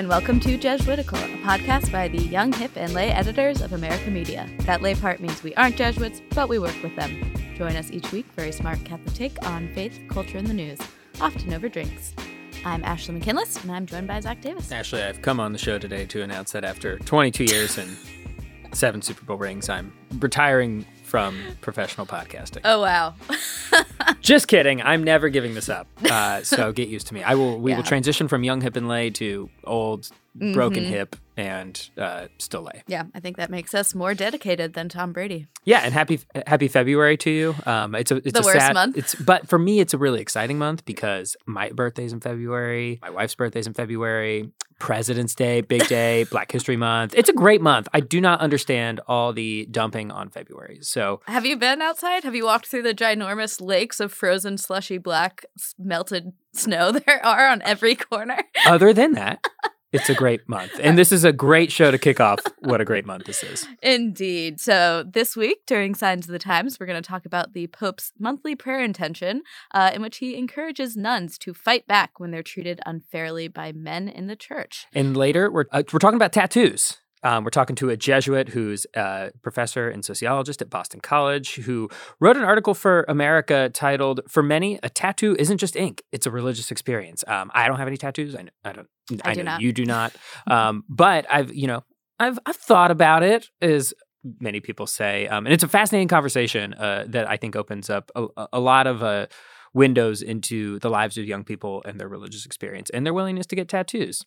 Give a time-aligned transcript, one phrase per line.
[0.00, 4.10] And welcome to Jesuitical, a podcast by the young, hip, and lay editors of America
[4.10, 4.48] Media.
[4.60, 7.34] That lay part means we aren't Jesuits, but we work with them.
[7.54, 10.78] Join us each week for a smart Catholic take on faith, culture, and the news,
[11.20, 12.14] often over drinks.
[12.64, 14.72] I'm Ashley McKinless, and I'm joined by Zach Davis.
[14.72, 17.94] Ashley, I've come on the show today to announce that after 22 years and
[18.72, 22.60] seven Super Bowl rings, I'm retiring from professional podcasting.
[22.64, 23.14] Oh wow!
[24.20, 24.80] Just kidding.
[24.80, 25.88] I'm never giving this up.
[26.08, 27.22] Uh, so get used to me.
[27.22, 27.58] I will.
[27.60, 27.78] We Yeah.
[27.78, 30.88] will transition from young hip and lay to old broken Mhm.
[30.88, 32.82] hip and uh, still lay.
[32.86, 35.46] Yeah, I think that makes us more dedicated than Tom Brady.
[35.64, 37.54] Yeah, and happy happy February to you.
[37.66, 38.96] Um, it's a it's The a worst sad, month.
[38.98, 43.10] It's but for me, it's a really exciting month because my birthday's in February, my
[43.10, 47.14] wife's birthday's in February, President's Day, big day, Black History Month.
[47.16, 47.88] It's a great month.
[47.92, 50.78] I do not understand all the dumping on February.
[50.82, 52.24] So Have you been outside?
[52.24, 55.44] Have you walked through the ginormous lakes of frozen, slushy black
[55.78, 58.38] melted snow there are on every corner?
[58.66, 59.44] other than that,
[59.92, 62.40] it's a great month, and this is a great show to kick off.
[62.60, 63.66] What a great month this is.
[63.82, 64.60] Indeed.
[64.60, 68.12] So, this week during Signs of the Times, we're going to talk about the Pope's
[68.18, 72.80] monthly prayer intention, uh, in which he encourages nuns to fight back when they're treated
[72.86, 74.86] unfairly by men in the church.
[74.94, 76.98] And later, we're uh, we're talking about tattoos.
[77.22, 81.88] Um, we're talking to a Jesuit who's a professor and sociologist at Boston College who
[82.18, 86.30] wrote an article for America titled "For Many, a Tattoo Isn't Just Ink; It's a
[86.30, 88.34] Religious Experience." Um, I don't have any tattoos.
[88.34, 88.88] I, I don't.
[89.24, 89.60] I I, do know not.
[89.60, 90.12] you do not.
[90.46, 91.84] Um, but I've you know
[92.18, 93.92] I've I've thought about it as
[94.40, 98.10] many people say, um, and it's a fascinating conversation uh, that I think opens up
[98.14, 99.02] a, a lot of.
[99.02, 99.26] Uh,
[99.72, 103.54] windows into the lives of young people and their religious experience and their willingness to
[103.54, 104.24] get tattoos.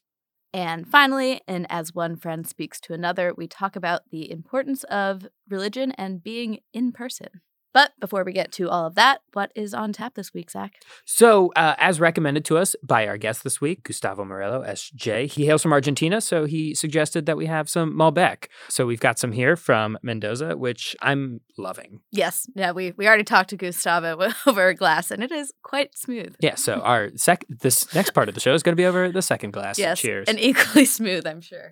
[0.54, 5.28] And finally, and as one friend speaks to another, we talk about the importance of
[5.50, 7.42] religion and being in person.
[7.74, 10.74] But before we get to all of that, what is on tap this week, Zach?
[11.06, 15.46] So, uh, as recommended to us by our guest this week, Gustavo Morello, SJ, he
[15.46, 18.46] hails from Argentina, so he suggested that we have some Malbec.
[18.70, 22.02] So, we've got some here from Mendoza, which I'm loving.
[22.12, 25.98] Yes, yeah, we, we already talked to Gustavo over a glass, and it is quite
[25.98, 26.36] smooth.
[26.40, 29.12] Yeah, so our sec this next part of the show is going to be over
[29.12, 29.80] the second glass.
[29.80, 30.28] yes, Cheers.
[30.28, 31.72] and equally smooth, I'm sure.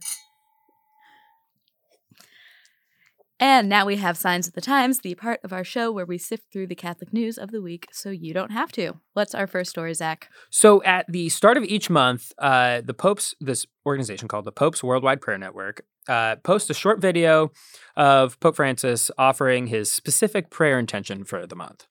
[3.42, 6.20] And now we have Signs of the Times, the part of our show where we
[6.20, 9.00] sift through the Catholic news of the week so you don't have to.
[9.14, 10.30] What's our first story, Zach?
[10.52, 14.84] So at the start of each month, uh, the Pope's this organization called the Pope's
[14.84, 17.52] Worldwide Prayer Network uh, posts a short video
[17.96, 21.88] of Pope Francis offering his specific prayer intention for the month.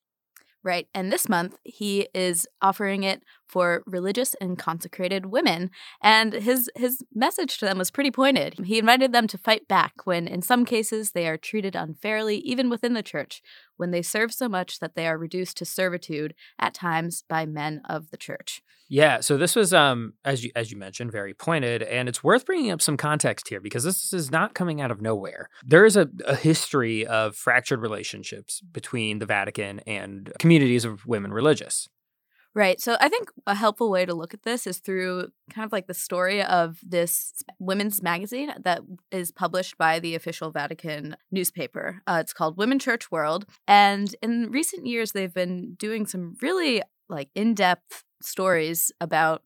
[0.63, 0.87] Right.
[0.95, 5.71] And this month, he is offering it for religious and consecrated women.
[6.03, 8.55] And his, his message to them was pretty pointed.
[8.65, 12.71] He invited them to fight back when, in some cases, they are treated unfairly, even
[12.71, 13.43] within the church,
[13.77, 17.83] when they serve so much that they are reduced to servitude at times by men
[17.89, 18.63] of the church.
[18.93, 22.45] Yeah, so this was, um, as you as you mentioned, very pointed, and it's worth
[22.45, 25.49] bringing up some context here because this is not coming out of nowhere.
[25.65, 31.33] There is a, a history of fractured relationships between the Vatican and communities of women
[31.33, 31.89] religious.
[32.53, 32.81] Right.
[32.81, 35.87] So I think a helpful way to look at this is through kind of like
[35.87, 38.81] the story of this women's magazine that
[39.13, 42.03] is published by the official Vatican newspaper.
[42.09, 43.47] Uh, it's called Women Church World.
[43.69, 49.43] And in recent years, they've been doing some really like in depth stories about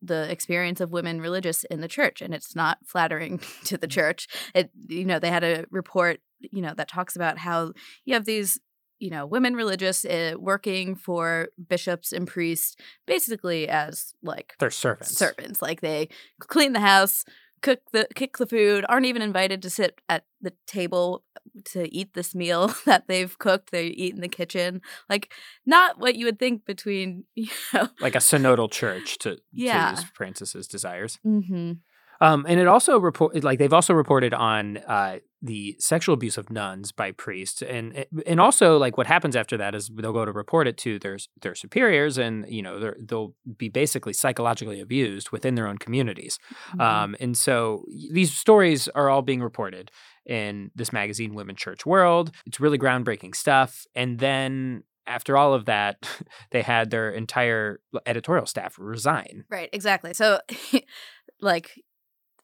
[0.00, 4.28] the experience of women religious in the church and it's not flattering to the church
[4.54, 7.72] it you know they had a report you know that talks about how
[8.04, 8.60] you have these
[9.02, 15.18] you know, women religious uh, working for bishops and priests basically as like They're servants.
[15.18, 15.60] servants.
[15.60, 16.08] Like they
[16.38, 17.24] clean the house,
[17.62, 21.24] cook the cook the food, aren't even invited to sit at the table
[21.72, 23.72] to eat this meal that they've cooked.
[23.72, 24.80] They eat in the kitchen.
[25.10, 25.32] Like
[25.66, 27.88] not what you would think between, you know.
[28.00, 29.90] Like a synodal church to, Yeah.
[29.96, 31.18] to use Francis's desires.
[31.26, 31.72] Mm-hmm.
[32.20, 36.50] Um, and it also report like they've also reported on uh, the sexual abuse of
[36.50, 40.24] nuns by priests and eh, and also like what happens after that is they'll go
[40.24, 45.30] to report it to their their superiors and you know they'll be basically psychologically abused
[45.30, 46.80] within their own communities mm-hmm.
[46.80, 49.90] um, and so these stories are all being reported
[50.24, 55.64] in this magazine women church world it's really groundbreaking stuff and then after all of
[55.64, 56.08] that,
[56.52, 59.44] they had their entire editorial staff resign.
[59.50, 60.14] Right, exactly.
[60.14, 60.38] So,
[61.40, 61.72] like,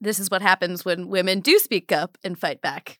[0.00, 2.98] this is what happens when women do speak up and fight back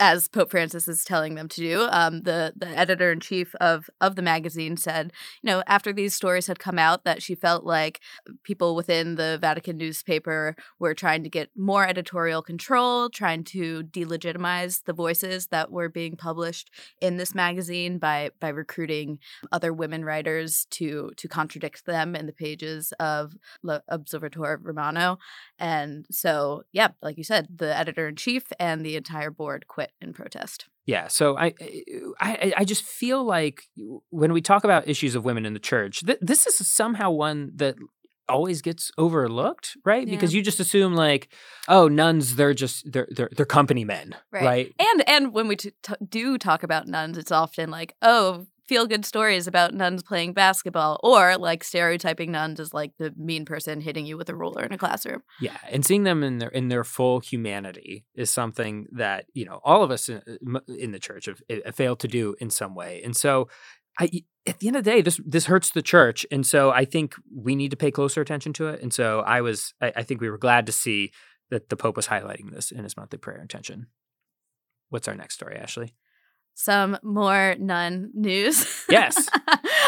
[0.00, 1.88] as Pope Francis is telling them to do.
[1.90, 6.14] Um, the the editor in chief of of the magazine said, you know, after these
[6.14, 8.00] stories had come out, that she felt like
[8.42, 14.84] people within the Vatican newspaper were trying to get more editorial control, trying to delegitimize
[14.84, 16.70] the voices that were being published
[17.00, 19.18] in this magazine by by recruiting
[19.52, 25.18] other women writers to to contradict them in the pages of L'Osservatore Romano.
[25.58, 29.92] And so, yeah, like you said, the editor in chief and the entire board quit
[30.00, 30.66] in protest.
[30.86, 31.54] Yeah, so uh, I,
[32.20, 33.62] I, I just feel like
[34.10, 37.52] when we talk about issues of women in the church, th- this is somehow one
[37.56, 37.76] that
[38.28, 40.06] always gets overlooked, right?
[40.06, 40.14] Yeah.
[40.14, 41.28] Because you just assume like,
[41.68, 44.44] oh, nuns, they're just they're they're, they're company men, right?
[44.44, 44.74] right?
[44.78, 48.86] And and when we t- t- do talk about nuns, it's often like, oh, feel
[48.86, 53.80] good stories about nuns playing basketball or like stereotyping nuns as like the mean person
[53.80, 55.22] hitting you with a ruler in a classroom.
[55.40, 59.60] Yeah, and seeing them in their in their full humanity is something that, you know,
[59.64, 62.74] all of us uh, in, in the church have, have failed to do in some
[62.74, 63.00] way.
[63.04, 63.48] And so
[63.98, 64.10] I
[64.46, 67.14] at the end of the day, this this hurts the church, and so I think
[67.34, 68.82] we need to pay closer attention to it.
[68.82, 71.12] And so I was, I, I think we were glad to see
[71.50, 73.86] that the Pope was highlighting this in his monthly prayer intention.
[74.90, 75.94] What's our next story, Ashley?
[76.58, 78.84] Some more nun news.
[78.90, 79.28] yes.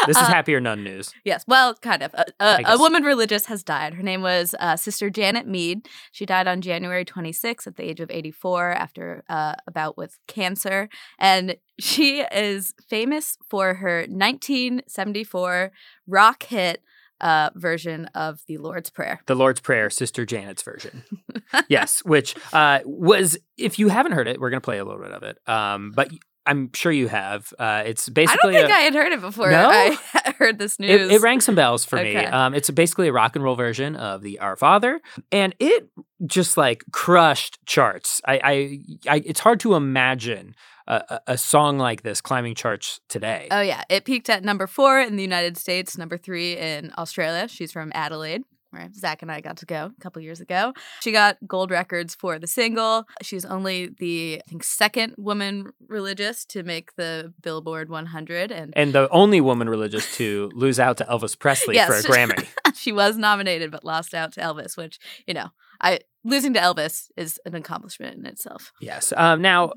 [0.07, 1.13] This is uh, happier nun news.
[1.23, 1.43] Yes.
[1.47, 2.11] Well, kind of.
[2.15, 3.93] A, a, a woman religious has died.
[3.93, 5.87] Her name was uh, Sister Janet Mead.
[6.11, 10.17] She died on January 26 at the age of 84 after uh, a bout with
[10.27, 10.89] cancer.
[11.19, 15.71] And she is famous for her 1974
[16.07, 16.81] rock hit
[17.19, 19.21] uh, version of the Lord's Prayer.
[19.27, 21.03] The Lord's Prayer, Sister Janet's version.
[21.69, 25.01] yes, which uh, was, if you haven't heard it, we're going to play a little
[25.01, 25.37] bit of it.
[25.47, 26.09] Um, but
[26.45, 27.53] I'm sure you have.
[27.59, 28.55] Uh, it's basically.
[28.55, 29.51] I don't think a, I had heard it before.
[29.51, 29.69] No?
[29.69, 31.11] I heard this news.
[31.11, 32.15] It, it rang some bells for okay.
[32.15, 32.25] me.
[32.25, 35.01] Um, it's basically a rock and roll version of the Our Father,
[35.31, 35.89] and it
[36.25, 38.21] just like crushed charts.
[38.25, 38.79] I, I,
[39.09, 40.55] I it's hard to imagine
[40.87, 43.47] a, a, song like this climbing charts today.
[43.51, 47.47] Oh yeah, it peaked at number four in the United States, number three in Australia.
[47.47, 50.73] She's from Adelaide where Zach and I got to go a couple years ago.
[51.01, 53.05] She got gold records for the single.
[53.21, 58.93] She's only the I think second woman religious to make the Billboard 100 and and
[58.93, 62.47] the only woman religious to lose out to Elvis Presley yes, for a Grammy.
[62.75, 67.09] she was nominated but lost out to Elvis, which, you know, I losing to Elvis
[67.17, 68.71] is an accomplishment in itself.
[68.79, 69.13] Yes.
[69.15, 69.73] Um, now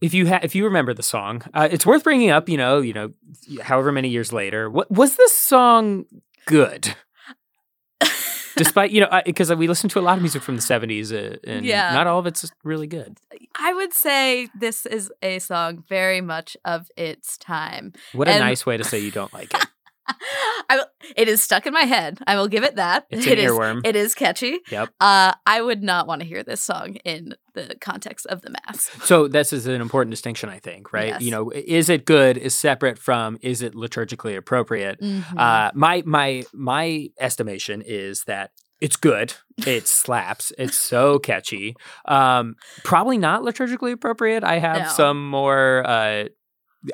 [0.00, 2.48] if you ha- if you remember the song, uh, it's worth bringing up.
[2.48, 3.12] You know, you know,
[3.62, 6.04] however many years later, what was this song
[6.48, 6.96] good.
[8.56, 11.38] Despite you know, because we listen to a lot of music from the '70s, uh,
[11.46, 11.92] and yeah.
[11.92, 13.18] not all of it's really good.
[13.54, 17.92] I would say this is a song very much of its time.
[18.12, 18.40] What a and...
[18.40, 19.67] nice way to say you don't like it.
[20.70, 20.84] I,
[21.16, 22.18] it is stuck in my head.
[22.26, 23.06] I will give it that.
[23.10, 23.78] It's an it earworm.
[23.78, 24.58] Is, it is catchy.
[24.70, 24.90] Yep.
[25.00, 28.90] Uh, I would not want to hear this song in the context of the mass.
[29.04, 31.08] So this is an important distinction, I think, right?
[31.08, 31.22] Yes.
[31.22, 35.00] You know, is it good is separate from is it liturgically appropriate?
[35.00, 35.38] Mm-hmm.
[35.38, 39.34] Uh, my my my estimation is that it's good.
[39.66, 40.52] It slaps.
[40.58, 41.76] It's so catchy.
[42.04, 44.44] Um, probably not liturgically appropriate.
[44.44, 44.88] I have no.
[44.88, 46.24] some more uh,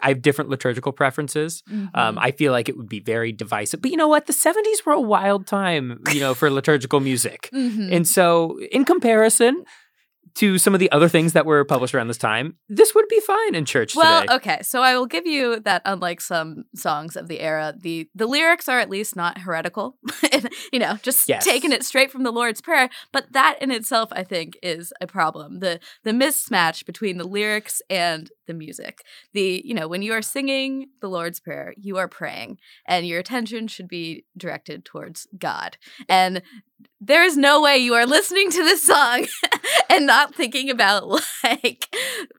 [0.02, 1.62] I have different liturgical preferences.
[1.70, 1.96] Um, mm-hmm.
[1.98, 3.82] Um, I feel like it would be very divisive.
[3.82, 4.26] But you know what?
[4.26, 7.50] The 70s were a wild time, you know, for liturgical music.
[7.64, 7.92] Mm-hmm.
[7.92, 9.64] And so, in comparison,
[10.34, 13.20] to some of the other things that were published around this time, this would be
[13.20, 14.34] fine in church well, today.
[14.34, 14.58] okay.
[14.62, 18.68] So I will give you that unlike some songs of the era, the the lyrics
[18.68, 19.96] are at least not heretical.
[20.72, 21.44] you know, just yes.
[21.44, 22.88] taking it straight from the Lord's Prayer.
[23.12, 25.60] But that in itself, I think, is a problem.
[25.60, 29.02] The the mismatch between the lyrics and the music.
[29.32, 33.20] The, you know, when you are singing the Lord's Prayer, you are praying and your
[33.20, 35.76] attention should be directed towards God.
[36.08, 36.42] And
[37.00, 39.26] there is no way you are listening to this song
[39.90, 41.94] and not thinking about like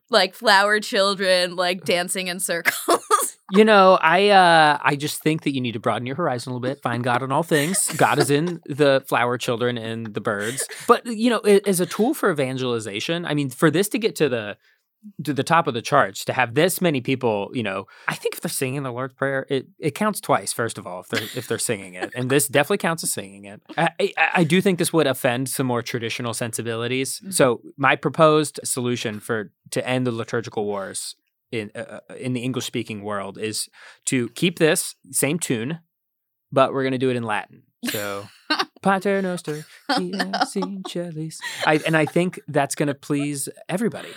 [0.10, 3.38] like flower children like dancing in circles.
[3.52, 6.56] you know, I uh I just think that you need to broaden your horizon a
[6.56, 6.82] little bit.
[6.82, 7.88] Find God in all things.
[7.96, 10.68] God is in the flower children and the birds.
[10.88, 14.30] But you know, as a tool for evangelization, I mean, for this to get to
[14.30, 14.58] the
[15.24, 17.50] to the top of the charts to have this many people.
[17.54, 20.54] You know, I think if they're singing the Lord's Prayer, it, it counts twice.
[20.54, 23.46] First of all, if they're if they're singing it, and this definitely counts as singing
[23.46, 23.62] it.
[23.78, 27.20] I, I, I do think this would offend some more traditional sensibilities.
[27.20, 27.32] Mm-hmm.
[27.32, 31.16] So my proposed solution for to end the liturgical wars
[31.52, 33.70] in uh, uh in the English speaking world is
[34.06, 35.80] to keep this same tune,
[36.52, 37.64] but we're going to do it in Latin.
[37.90, 38.28] So
[38.82, 40.32] Pater Noster, oh, no.
[41.66, 44.12] I, and I think that's going to please everybody.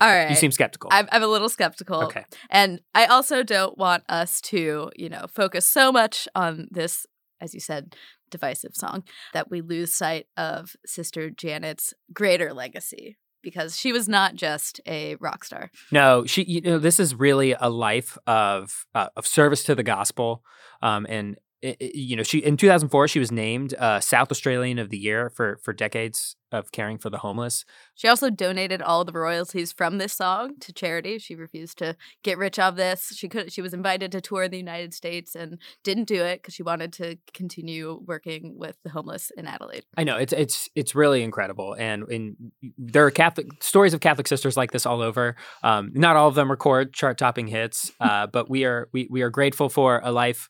[0.00, 0.28] All right.
[0.28, 0.90] You seem skeptical.
[0.92, 2.04] I'm, I'm, a little skeptical.
[2.04, 2.24] Okay.
[2.50, 7.06] And I also don't want us to, you know, focus so much on this,
[7.40, 7.96] as you said,
[8.30, 14.34] divisive song that we lose sight of Sister Janet's greater legacy because she was not
[14.34, 15.70] just a rock star.
[15.92, 16.42] No, she.
[16.42, 20.42] You know, this is really a life of uh, of service to the gospel,
[20.82, 21.36] um, and
[21.80, 25.58] you know, she in 2004 she was named uh, South Australian of the Year for
[25.62, 27.64] for decades of caring for the homeless.
[27.94, 31.18] She also donated all the royalties from this song to charity.
[31.18, 33.12] She refused to get rich off this.
[33.16, 36.54] She could she was invited to tour the United States and didn't do it because
[36.54, 39.84] she wanted to continue working with the homeless in Adelaide.
[39.96, 44.28] I know it's it's it's really incredible, and in there are Catholic stories of Catholic
[44.28, 45.36] sisters like this all over.
[45.62, 49.22] Um, not all of them record chart topping hits, uh, but we are we we
[49.22, 50.48] are grateful for a life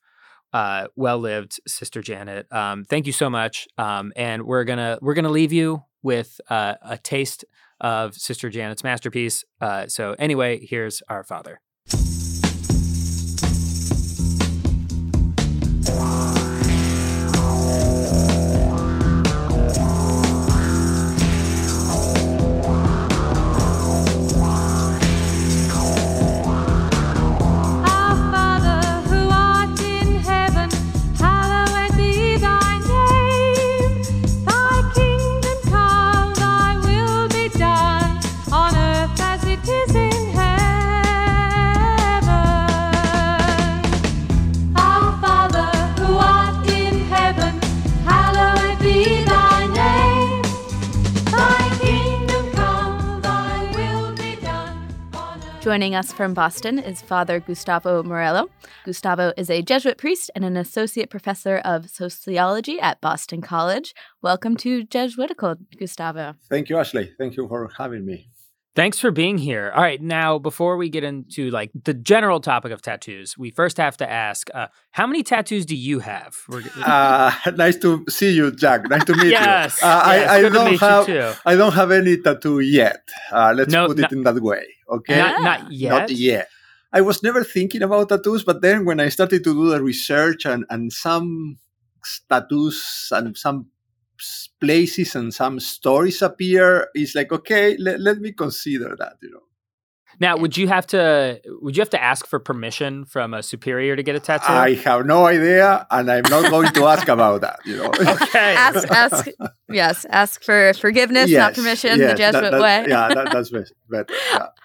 [0.57, 2.51] uh, well lived, Sister Janet.
[2.51, 3.69] Um, thank you so much.
[3.77, 7.45] Um, and we're gonna we're gonna leave you with uh, a taste
[7.79, 9.45] of Sister Janet's masterpiece.
[9.61, 11.61] Uh, so anyway, here's our Father.
[55.77, 58.49] Joining us from Boston is Father Gustavo Morello.
[58.87, 63.95] Gustavo is a Jesuit priest and an associate professor of sociology at Boston College.
[64.23, 66.35] Welcome to Jesuitical, Gustavo.
[66.49, 67.13] Thank you, Ashley.
[67.19, 68.31] Thank you for having me.
[68.77, 69.73] Thanks for being here.
[69.75, 73.79] All right, now before we get into like the general topic of tattoos, we first
[73.79, 76.37] have to ask, uh, how many tattoos do you have?
[76.85, 78.87] uh, nice to see you, Jack.
[78.91, 79.89] Nice to meet yes, you.
[79.89, 83.09] Uh, yes, I, I don't have I don't have any tattoo yet.
[83.33, 84.67] Uh, let's no, put it in that way.
[84.91, 85.91] Okay, not, not yet.
[85.91, 86.49] Not yet.
[86.93, 90.45] I was never thinking about tattoos, but then when I started to do the research
[90.45, 91.57] and, and some
[92.29, 93.71] tattoos and some
[94.61, 99.41] places and some stories appear, it's like, okay, let, let me consider that, you know.
[100.19, 103.97] Now, would you have to would you have to ask for permission from a superior
[103.97, 104.51] to get a tattoo?
[104.51, 107.61] I have no idea, and I'm not going to ask about that.
[107.67, 107.91] You know.
[108.23, 108.55] okay.
[108.57, 109.29] ask, ask,
[109.69, 112.87] yes, ask for forgiveness, yes, not permission, yes, the Jesuit that, that, way.
[112.89, 114.15] yeah, that, that's better.
[114.33, 114.47] Yeah.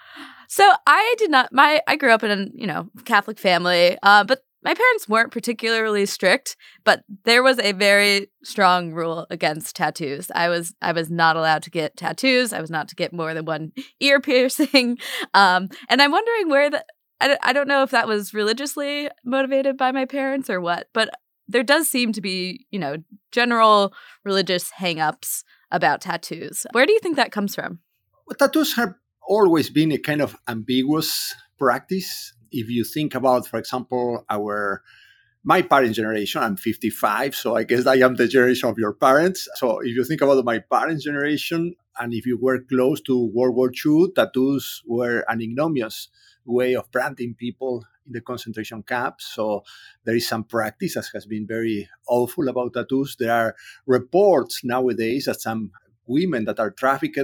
[0.48, 1.50] So I did not.
[1.50, 5.32] My I grew up in a you know Catholic family, uh, but my parents weren't
[5.32, 6.56] particularly strict.
[6.84, 10.30] But there was a very strong rule against tattoos.
[10.34, 12.52] I was I was not allowed to get tattoos.
[12.52, 14.98] I was not to get more than one ear piercing.
[15.34, 16.84] Um, and I'm wondering where the
[17.20, 21.10] I, I don't know if that was religiously motivated by my parents or what, but
[21.48, 22.96] there does seem to be you know
[23.30, 26.66] general religious hangups about tattoos.
[26.72, 27.80] Where do you think that comes from?
[28.26, 28.94] Well, tattoos have
[29.26, 32.32] always been a kind of ambiguous practice.
[32.52, 34.82] If you think about, for example, our
[35.44, 39.48] my parents' generation, I'm 55, so I guess I am the generation of your parents.
[39.56, 43.56] So if you think about my parents' generation, and if you were close to World
[43.56, 46.08] War II, tattoos were an ignominious
[46.44, 49.26] way of branding people in the concentration camps.
[49.34, 49.64] So
[50.04, 53.16] there is some practice that has been very awful about tattoos.
[53.18, 53.56] There are
[53.86, 55.72] reports nowadays that some
[56.06, 57.18] women that are trafficked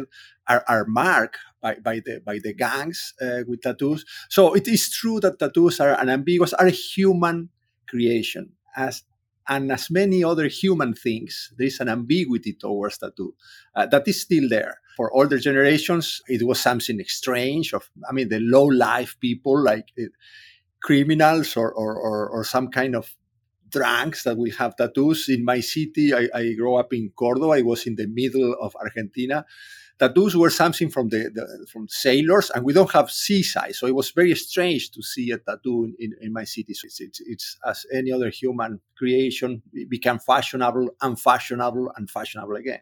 [0.47, 4.05] are, are marked by, by the by the gangs uh, with tattoos.
[4.29, 7.51] So it is true that tattoos are an ambiguous, are a human
[7.89, 9.03] creation, as
[9.49, 13.35] and as many other human things, there is an ambiguity towards tattoo
[13.75, 14.79] uh, that is still there.
[14.97, 17.73] For older generations, it was something strange.
[17.73, 20.05] Of I mean, the low life people like uh,
[20.83, 23.17] criminals or, or, or, or some kind of
[23.71, 25.29] drunks that will have tattoos.
[25.29, 27.53] In my city, I, I grew up in Cordoba.
[27.53, 29.45] I was in the middle of Argentina
[29.99, 33.95] tattoos were something from the, the, from sailors, and we don't have seaside, so it
[33.95, 36.75] was very strange to see a tattoo in, in my city.
[36.75, 42.57] So it's, it's, it's, as any other human creation, it became fashionable, unfashionable, and fashionable
[42.57, 42.81] again.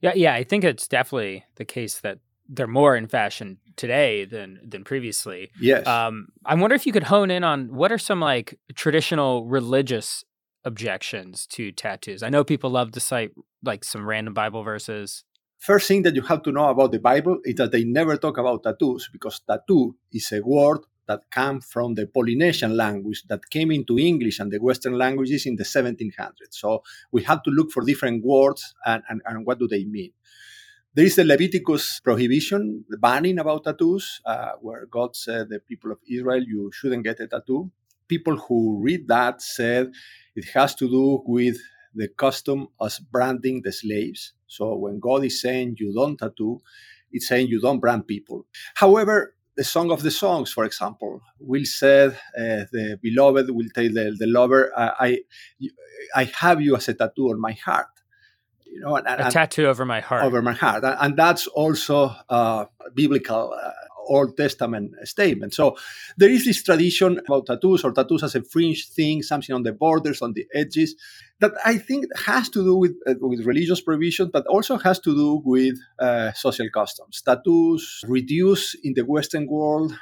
[0.00, 2.18] Yeah, yeah, I think it's definitely the case that
[2.48, 5.50] they're more in fashion today than than previously.
[5.60, 5.86] Yes.
[5.86, 10.24] Um, I wonder if you could hone in on what are some like traditional religious
[10.64, 12.22] objections to tattoos.
[12.22, 15.24] I know people love to cite like some random Bible verses.
[15.58, 18.38] First thing that you have to know about the Bible is that they never talk
[18.38, 23.72] about tattoos because tattoo is a word that came from the Polynesian language that came
[23.72, 26.50] into English and the Western languages in the 1700s.
[26.50, 30.12] So we have to look for different words and, and, and what do they mean.
[30.98, 35.92] There is the Leviticus prohibition, the banning about tattoos, uh, where God said the people
[35.92, 37.70] of Israel, you shouldn't get a tattoo.
[38.08, 39.92] People who read that said
[40.34, 41.56] it has to do with
[41.94, 44.32] the custom of branding the slaves.
[44.48, 46.58] So when God is saying you don't tattoo,
[47.12, 48.44] it's saying you don't brand people.
[48.74, 53.84] However, the Song of the Songs, for example, will say uh, the beloved will tell
[53.84, 55.20] the, the lover, I,
[56.16, 57.86] I have you as a tattoo on my heart.
[58.70, 60.24] You know, and, a and, tattoo over my heart.
[60.24, 63.52] Over my heart, and, that's also uh, biblical.
[63.52, 63.70] Uh,
[64.08, 65.54] Old Testament statement.
[65.54, 65.76] So
[66.16, 69.72] there is this tradition about tattoos or tattoos as a fringe thing, something on the
[69.72, 70.96] borders, on the edges,
[71.40, 75.14] that I think has to do with, uh, with religious provision, but also has to
[75.14, 77.22] do with uh, social customs.
[77.22, 79.92] Tattoos reduce in the Western world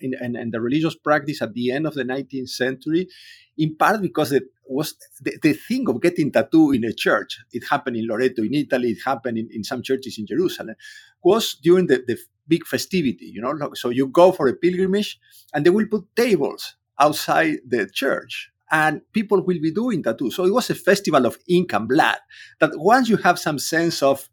[0.00, 3.08] in, in, the religious practice at the end of the 19th century,
[3.56, 7.38] in part because it was the, the thing of getting tattoo in a church.
[7.52, 10.76] It happened in Loreto in Italy, it happened in, in some churches in Jerusalem,
[11.22, 13.70] was during the, the big festivity, you know.
[13.74, 15.18] So you go for a pilgrimage
[15.54, 20.30] and they will put tables outside the church and people will be doing tattoo.
[20.30, 22.18] So it was a festival of ink and blood
[22.60, 24.28] that once you have some sense of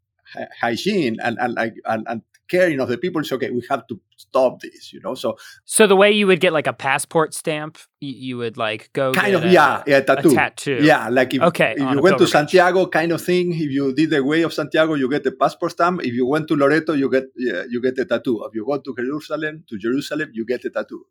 [0.59, 4.59] hygiene and, and, and, and caring of the people it's okay we have to stop
[4.61, 5.35] this you know so
[5.65, 9.11] so the way you would get like a passport stamp you, you would like go
[9.11, 10.33] kind of a, yeah yeah tattoo.
[10.33, 10.79] tattoo.
[10.81, 14.09] Yeah like if, okay if you went to santiago kind of thing if you did
[14.09, 16.01] the way of santiago you get the passport stamp.
[16.03, 18.43] If you went to loreto you get yeah, you get the tattoo.
[18.45, 21.05] If you go to jerusalem to jerusalem you get the tattoo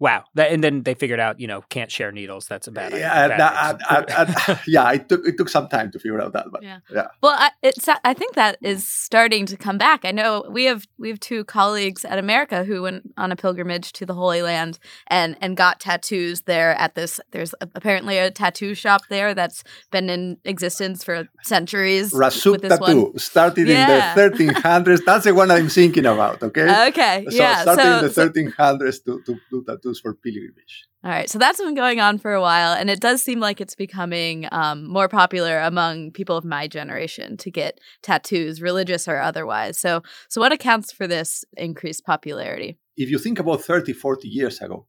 [0.00, 0.24] Wow.
[0.34, 2.46] That, and then they figured out, you know, can't share needles.
[2.46, 3.36] That's a bad yeah, idea.
[3.36, 6.62] Bad I, I, yeah, it took it took some time to figure out that, but
[6.62, 6.78] yeah.
[6.90, 7.08] yeah.
[7.22, 10.06] Well, I, it's I think that is starting to come back.
[10.06, 13.92] I know we have we have two colleagues at America who went on a pilgrimage
[13.92, 14.78] to the Holy Land
[15.08, 17.20] and and got tattoos there at this.
[17.32, 22.14] There's apparently a tattoo shop there that's been in existence for centuries.
[22.14, 23.18] Razzouk tattoo one.
[23.18, 24.14] started yeah.
[24.18, 25.04] in the 1300s.
[25.04, 26.42] That's the one I'm thinking about.
[26.42, 26.88] Okay.
[26.88, 27.26] Okay.
[27.28, 27.62] So yeah.
[27.62, 30.86] Started so, in the 1300s to, to do tattoos for pilgrimage.
[31.02, 33.60] All right, so that's been going on for a while, and it does seem like
[33.60, 39.18] it's becoming um, more popular among people of my generation to get tattoos, religious or
[39.18, 39.78] otherwise.
[39.78, 42.78] So, so what accounts for this increased popularity?
[42.98, 44.86] If you think about 30, 40 years ago,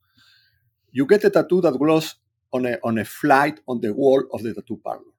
[0.92, 2.16] you get a tattoo that was
[2.52, 5.14] on a on a flight on the wall of the tattoo parlor,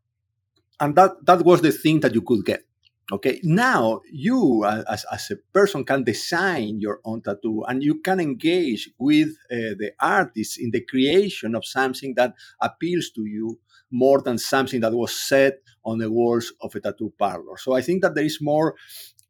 [0.79, 2.64] and that that was the thing that you could get.
[3.11, 8.21] Okay, now you as, as a person can design your own tattoo and you can
[8.21, 13.59] engage with uh, the artist in the creation of something that appeals to you
[13.91, 17.59] more than something that was set on the walls of a tattoo parlor.
[17.59, 18.77] So I think that there is more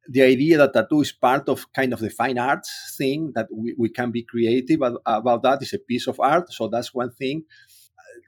[0.09, 3.75] the idea that tattoo is part of kind of the fine arts thing that we,
[3.79, 6.53] we can be creative about that is a piece of art.
[6.53, 7.45] So that's one thing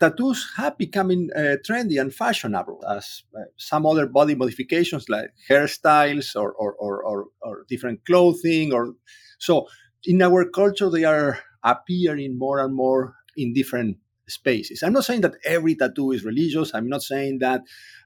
[0.00, 6.35] tattoos have becoming uh, trendy and fashionable as uh, some other body modifications like hairstyles
[6.37, 8.94] or, or, or, or, different clothing or
[9.38, 9.66] so
[10.04, 13.96] in our culture they are appearing more and more in different
[14.28, 14.83] spaces.
[14.83, 16.74] I'm not saying that every tattoo is religious.
[16.74, 17.62] I'm not saying that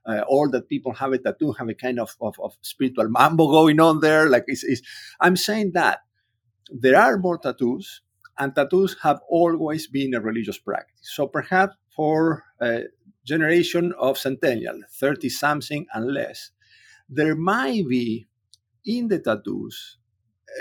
[0.06, 3.48] uh, all that people have a tattoo have a kind of, of, of spiritual mambo
[3.48, 4.28] going on there.
[4.28, 4.82] Like it's, it's,
[5.20, 6.00] i'm saying that
[6.70, 8.02] there are more tattoos
[8.38, 11.10] and tattoos have always been a religious practice.
[11.14, 12.84] So perhaps for a
[13.24, 16.50] generation of centennial, 30 something and less,
[17.08, 18.28] there might be
[18.84, 19.98] in the tattoos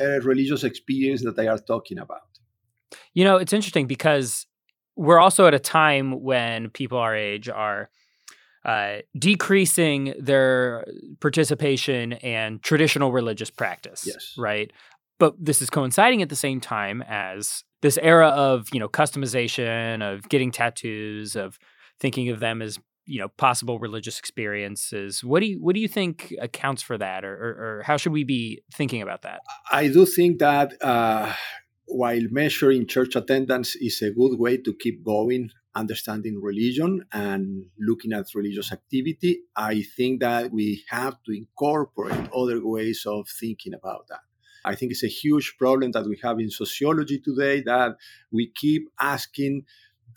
[0.02, 2.22] a religious experience that they are talking about.
[3.14, 4.48] You know, it's interesting because
[4.96, 7.90] we're also at a time when people our age are
[8.66, 10.86] uh, decreasing their
[11.20, 14.04] participation and traditional religious practice.
[14.06, 14.34] Yes.
[14.38, 14.72] Right.
[15.20, 20.02] But this is coinciding at the same time as this era of you know customization
[20.02, 21.58] of getting tattoos of
[22.00, 25.24] thinking of them as you know possible religious experiences.
[25.24, 27.50] What do you what do you think accounts for that or, or,
[27.80, 29.42] or how should we be thinking about that?
[29.72, 31.34] I do think that uh,
[31.88, 38.12] while measuring church attendance is a good way to keep going understanding religion and looking
[38.12, 44.08] at religious activity i think that we have to incorporate other ways of thinking about
[44.10, 44.22] that
[44.68, 47.96] I think it's a huge problem that we have in sociology today that
[48.32, 49.66] we keep asking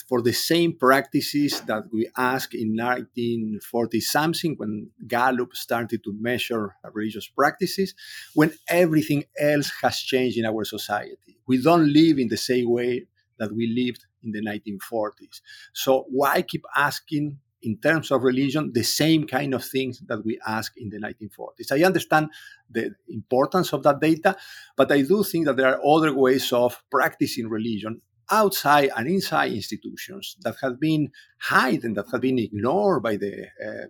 [0.09, 6.75] for the same practices that we asked in 1940 something when Gallup started to measure
[6.93, 7.95] religious practices,
[8.35, 11.39] when everything else has changed in our society.
[11.47, 13.07] We don't live in the same way
[13.39, 15.41] that we lived in the 1940s.
[15.73, 20.39] So why keep asking in terms of religion the same kind of things that we
[20.47, 21.73] asked in the 1940s?
[21.73, 22.31] I understand
[22.71, 24.37] the importance of that data,
[24.77, 29.53] but I do think that there are other ways of practicing religion outside and inside
[29.53, 31.11] institutions that have been
[31.51, 33.87] hidden, that have been ignored by the uh,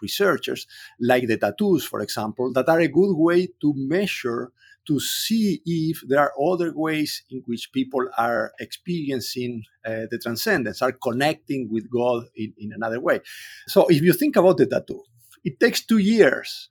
[0.00, 0.66] researchers,
[1.00, 4.52] like the tattoos, for example, that are a good way to measure,
[4.86, 10.82] to see if there are other ways in which people are experiencing uh, the transcendence,
[10.82, 13.20] are connecting with God in, in another way.
[13.68, 15.02] So if you think about the tattoo,
[15.44, 16.68] it takes two years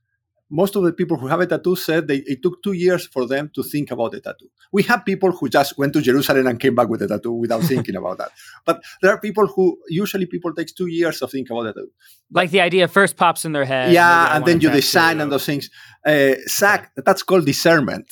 [0.52, 3.26] most of the people who have a tattoo said they, it took two years for
[3.26, 4.50] them to think about the tattoo.
[4.74, 7.64] We have people who just went to Jerusalem and came back with a tattoo without
[7.64, 8.32] thinking about that.
[8.66, 11.92] But there are people who usually people takes two years to think about the tattoo.
[12.32, 13.94] Like the idea first pops in their head.
[13.94, 15.70] Yeah, and then you design and those things.
[16.06, 18.12] Uh, Zach, that's called discernment.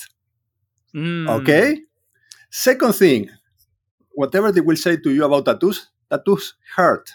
[0.95, 1.29] Mm.
[1.41, 1.81] Okay.
[2.49, 3.29] Second thing,
[4.11, 7.09] whatever they will say to you about tattoos, tattoos hurt.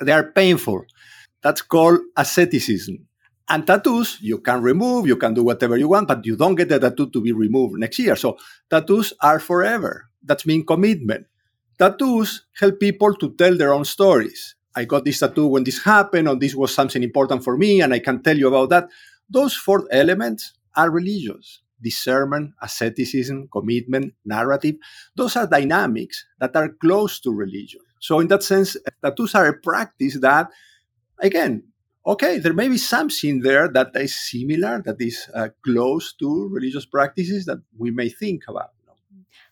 [0.00, 0.84] They are painful.
[1.40, 3.06] That's called asceticism
[3.48, 6.68] and tattoos, you can remove, you can do whatever you want, but you don't get
[6.68, 8.16] the tattoo to be removed next year.
[8.16, 10.08] So tattoos are forever.
[10.22, 11.26] That's mean commitment.
[11.78, 14.56] Tattoos help people to tell their own stories.
[14.74, 17.94] I got this tattoo when this happened, or this was something important for me, and
[17.94, 18.88] I can tell you about that.
[19.30, 24.76] Those four elements are religious discernment, asceticism, commitment, narrative.
[25.14, 27.80] Those are dynamics that are close to religion.
[28.00, 30.48] So, in that sense, tattoos are a practice that,
[31.20, 31.64] again,
[32.06, 36.86] okay, there may be something there that is similar, that is uh, close to religious
[36.86, 38.70] practices that we may think about.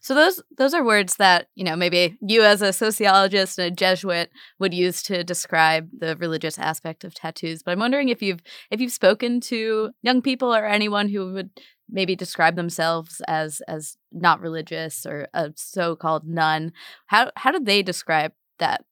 [0.04, 3.74] So those those are words that you know maybe you as a sociologist and a
[3.74, 7.62] Jesuit would use to describe the religious aspect of tattoos.
[7.62, 8.40] But I'm wondering if you've
[8.70, 11.48] if you've spoken to young people or anyone who would
[11.88, 16.74] maybe describe themselves as as not religious or a so-called none.
[17.06, 18.84] How how did they describe that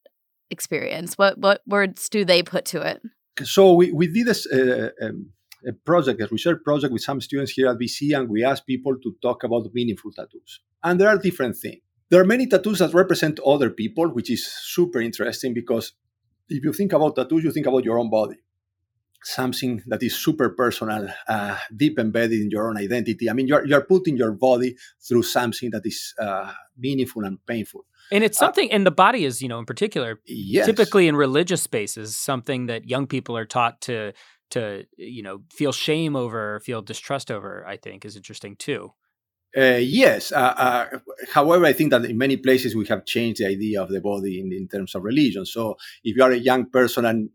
[0.49, 1.13] experience?
[1.15, 3.03] What what words do they put to it?
[3.43, 5.09] So we, we did a, a,
[5.69, 8.95] a, project, a research project with some students here at BC, and we asked people
[9.01, 10.61] to talk about meaningful tattoos.
[10.83, 11.81] And there are different things.
[12.09, 15.93] There are many tattoos that represent other people, which is super interesting because
[16.49, 18.35] if you think about tattoos, you think about your own body,
[19.23, 23.29] something that is super personal, uh, deep embedded in your own identity.
[23.29, 27.85] I mean, you're, you're putting your body through something that is uh, meaningful and painful.
[28.13, 30.67] And it's uh, something, uh, and the body is, you know, in particular, yes.
[30.67, 34.13] typically in religious spaces, something that young people are taught to
[34.51, 37.65] to you know feel shame over, feel distrust over.
[37.67, 38.93] I think is interesting too.
[39.55, 40.31] Uh, yes.
[40.31, 40.99] Uh, uh,
[41.31, 44.39] however, I think that in many places we have changed the idea of the body
[44.39, 45.45] in, in terms of religion.
[45.45, 47.29] So if you are a young person and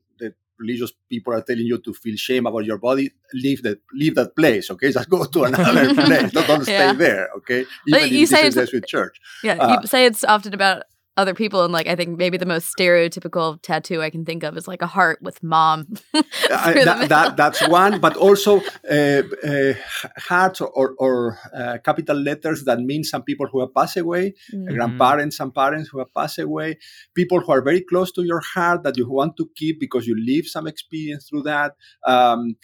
[0.58, 4.34] religious people are telling you to feel shame about your body, leave that leave that
[4.36, 4.70] place.
[4.70, 6.32] Okay, just go to another place.
[6.32, 6.90] Don't, don't yeah.
[6.90, 7.28] stay there.
[7.38, 9.20] Okay, even you say it's with church.
[9.42, 10.82] Yeah, uh, you say it's often about
[11.18, 14.56] other people and like i think maybe the most stereotypical tattoo i can think of
[14.56, 19.74] is like a heart with mom uh, that, that, that's one but also uh, uh,
[20.16, 24.72] hearts or, or uh, capital letters that mean some people who have passed away mm-hmm.
[24.74, 26.78] grandparents and parents who have passed away
[27.14, 30.16] people who are very close to your heart that you want to keep because you
[30.24, 31.72] live some experience through that
[32.06, 32.54] um,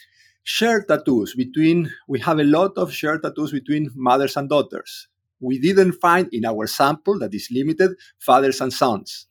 [0.44, 5.08] shared tattoos between we have a lot of shared tattoos between mothers and daughters
[5.40, 9.26] we didn't find in our sample that is limited fathers and sons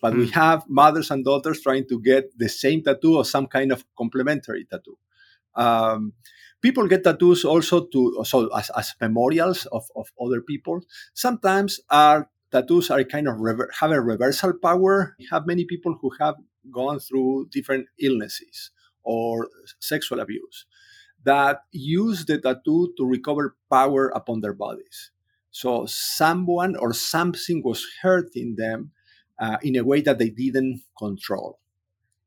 [0.00, 0.18] but mm.
[0.18, 0.32] we hmm.
[0.32, 4.64] have mothers and daughters trying to get the same tattoo or some kind of complementary
[4.64, 4.98] tattoo
[5.54, 6.12] um,
[6.60, 10.80] people get tattoos also to so as, as memorials of, of other people
[11.14, 15.96] sometimes our tattoos are kind of rever- have a reversal power we have many people
[16.00, 16.36] who have
[16.70, 18.70] gone through different illnesses
[19.02, 19.48] or
[19.80, 20.66] sexual abuse
[21.24, 25.11] that use the tattoo to recover power upon their bodies
[25.52, 28.92] so someone or something was hurting them
[29.40, 31.60] uh, in a way that they didn't control.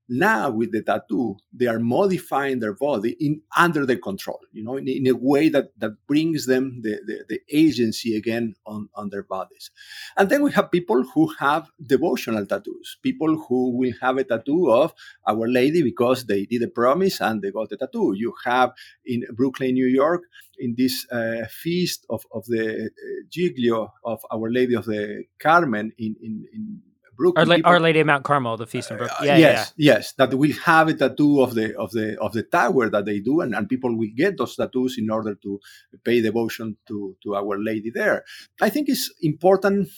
[0.08, 4.78] Now with the tattoo, they are modifying their body in under their control, you know,
[4.78, 9.10] in, in a way that, that brings them the, the, the, agency again on, on
[9.10, 9.72] their bodies.
[10.16, 14.72] And then we have people who have devotional tattoos, people who will have a tattoo
[14.72, 14.94] of
[15.28, 18.14] Our Lady because they did a promise and they got a tattoo.
[18.16, 18.74] You have
[19.06, 20.24] in Brooklyn, New York,
[20.60, 22.90] in this uh, feast of, of the uh,
[23.30, 26.82] Giglio of Our Lady of the Carmen in, in, in
[27.16, 27.42] Brooklyn.
[27.42, 29.18] Our, La- people, Our, Lady of Mount Carmel, the feast in Brooklyn.
[29.20, 29.94] Uh, yeah, yes, yeah.
[29.94, 33.20] yes, that will have a tattoo of the of the of the tower that they
[33.20, 35.60] do, and, and people will get those tattoos in order to
[36.04, 38.24] pay devotion to to Our Lady there.
[38.62, 39.90] I think it's important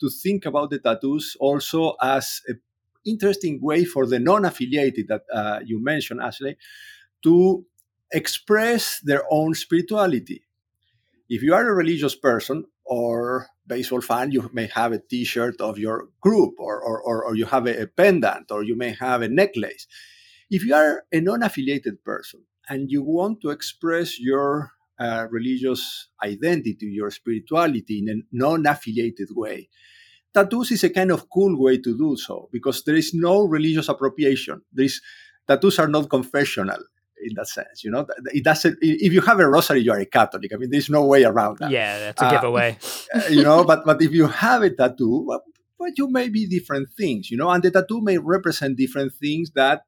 [0.00, 2.60] to think about the tattoos also as an
[3.04, 6.56] interesting way for the non-affiliated that uh, you mentioned, Ashley,
[7.22, 7.64] to
[8.12, 10.42] express their own spirituality.
[11.28, 15.78] If you are a religious person or baseball fan, you may have a T-shirt of
[15.78, 19.22] your group, or or, or, or you have a, a pendant, or you may have
[19.22, 19.86] a necklace.
[20.50, 26.86] If you are a non-affiliated person and you want to express your uh, religious identity,
[26.86, 29.68] your spirituality in a non-affiliated way,
[30.34, 33.88] tattoos is a kind of cool way to do so because there is no religious
[33.88, 34.62] appropriation.
[34.72, 35.00] There is
[35.46, 36.82] tattoos are not confessional
[37.22, 37.84] in that sense.
[37.84, 38.78] You know, it doesn't.
[38.80, 40.52] If you have a rosary, you are a Catholic.
[40.52, 41.70] I mean, there's no way around that.
[41.70, 42.78] Yeah, that's a uh, giveaway.
[43.30, 45.42] you know, but but if you have a tattoo, well,
[45.78, 47.30] but you may be different things.
[47.30, 49.84] You know, and the tattoo may represent different things that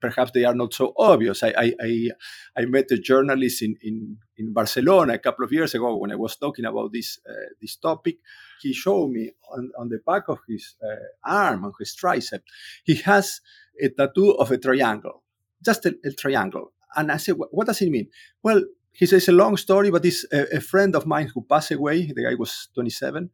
[0.00, 1.42] perhaps they are not so obvious.
[1.42, 2.10] I I, I,
[2.56, 6.16] I met a journalist in, in in Barcelona a couple of years ago when I
[6.16, 8.16] was talking about this uh, this topic.
[8.62, 12.40] He showed me on, on the back of his uh, arm, on his tricep,
[12.84, 13.40] he has
[13.80, 15.22] a tattoo of a triangle
[15.64, 16.72] just a, a triangle.
[16.94, 18.08] And I said, what does it mean?
[18.42, 21.70] Well, he says a long story, but it's a, a, friend of mine who passed
[21.70, 22.06] away.
[22.06, 23.30] The guy was 27,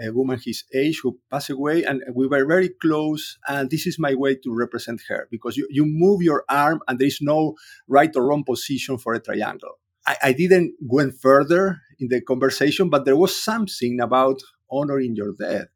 [0.00, 3.38] a, a, woman his age who passed away, and we were very close.
[3.46, 6.98] And this is my way to represent her because you, you move your arm, and
[6.98, 7.54] there is no
[7.86, 9.78] right or wrong position for a triangle.
[10.06, 15.34] I, I didn't go further in the conversation, but there was something about honoring your
[15.38, 15.68] dead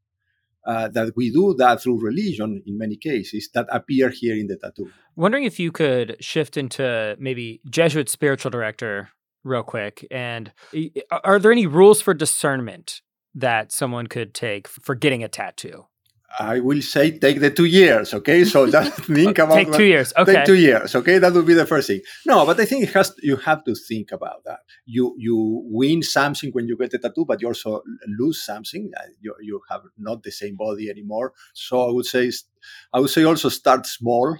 [0.64, 4.56] uh, that we do that through religion in many cases that appear here in the
[4.56, 4.90] tattoo.
[5.16, 9.10] Wondering if you could shift into maybe Jesuit spiritual director
[9.44, 10.06] real quick.
[10.10, 10.52] And
[11.10, 13.02] are there any rules for discernment
[13.34, 15.86] that someone could take for getting a tattoo?
[16.38, 18.44] I will say take the two years, okay?
[18.44, 20.34] So just think about take two years, okay?
[20.34, 21.18] Take two years, okay?
[21.18, 22.00] That would be the first thing.
[22.26, 24.60] No, but I think it has you have to think about that.
[24.86, 28.90] You you win something when you get a tattoo, but you also lose something.
[28.96, 31.32] Uh, you you have not the same body anymore.
[31.52, 32.30] So I would say
[32.92, 34.36] I would say also start small,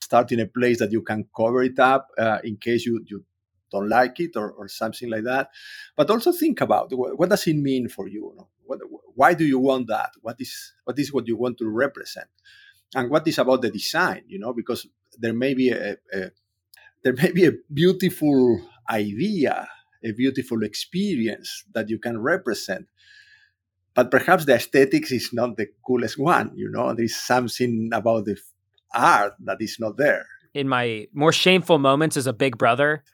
[0.00, 3.24] start in a place that you can cover it up uh, in case you you
[3.70, 5.50] don't like it or, or something like that.
[5.96, 8.32] But also think about what, what does it mean for you?
[8.32, 8.48] you know?
[8.66, 8.80] What,
[9.14, 10.10] why do you want that?
[10.20, 12.28] What is what is what you want to represent?
[12.94, 14.22] And what is about the design?
[14.28, 14.86] You know, because
[15.18, 16.30] there may be a, a
[17.02, 19.68] there may be a beautiful idea,
[20.04, 22.86] a beautiful experience that you can represent,
[23.94, 26.52] but perhaps the aesthetics is not the coolest one.
[26.54, 28.38] You know, there's something about the
[28.94, 30.26] art that is not there
[30.56, 33.04] in my more shameful moments as a big brother,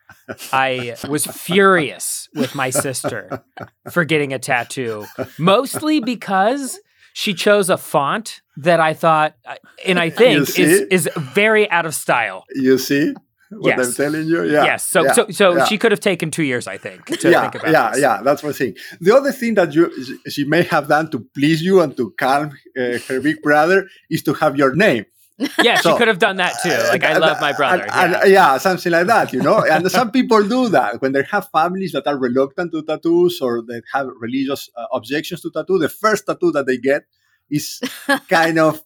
[0.52, 3.42] I was furious with my sister
[3.90, 5.06] for getting a tattoo,
[5.38, 6.78] mostly because
[7.12, 11.84] she chose a font that I thought, uh, and I think is is very out
[11.84, 12.44] of style.
[12.54, 13.14] You see
[13.50, 13.88] what yes.
[13.88, 14.44] I'm telling you?
[14.44, 14.64] Yeah.
[14.64, 14.86] Yes.
[14.86, 15.12] So yeah.
[15.12, 15.64] so so yeah.
[15.64, 18.00] she could have taken two years, I think, to yeah, think about Yeah, this.
[18.00, 18.76] yeah, that's one thing.
[19.00, 19.90] The other thing that you
[20.28, 24.22] she may have done to please you and to calm uh, her big brother is
[24.22, 25.04] to have your name
[25.62, 26.70] yeah, so, she could have done that too.
[26.88, 27.86] Like, I love my brother.
[27.92, 28.58] And, and, yeah.
[28.58, 29.64] something like that, you know.
[29.64, 33.62] and some people do that when they have families that are reluctant to tattoos or
[33.62, 35.78] they have religious uh, objections to tattoo.
[35.78, 37.04] The first tattoo that they get
[37.50, 37.80] is
[38.28, 38.80] kind of uh,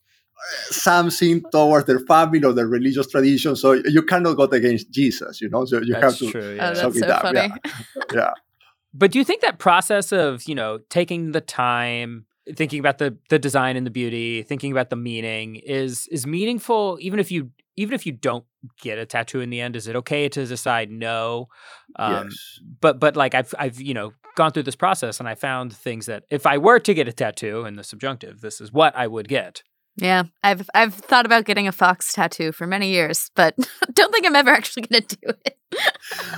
[0.71, 3.57] something towards their family or their religious tradition.
[3.57, 5.65] So you cannot go against Jesus, you know.
[5.65, 6.31] So you that's have to.
[6.31, 6.71] True, yeah.
[6.71, 7.39] Oh, that's so funny.
[7.39, 7.73] Yeah.
[8.15, 8.31] yeah.
[8.93, 13.17] But do you think that process of you know taking the time thinking about the
[13.29, 17.51] the design and the beauty, thinking about the meaning is is meaningful even if you
[17.77, 18.45] even if you don't
[18.81, 21.49] get a tattoo in the end is it okay to decide no
[21.97, 22.61] um, yes.
[22.81, 26.07] but but like i've i've you know gone through this process and i found things
[26.07, 29.07] that if i were to get a tattoo in the subjunctive this is what i
[29.07, 29.63] would get
[29.97, 33.57] yeah, I've I've thought about getting a fox tattoo for many years, but
[33.95, 35.59] don't think I'm ever actually going to do it.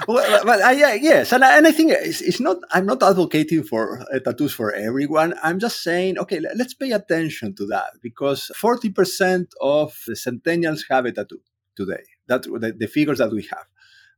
[0.09, 2.59] well, but I, uh, yes, and I, and I think it's, it's not.
[2.73, 5.35] I'm not advocating for uh, tattoos for everyone.
[5.43, 10.85] I'm just saying, okay, let's pay attention to that because 40 percent of the centennials
[10.89, 11.41] have a tattoo
[11.77, 12.05] today.
[12.29, 13.67] That's the, the figures that we have.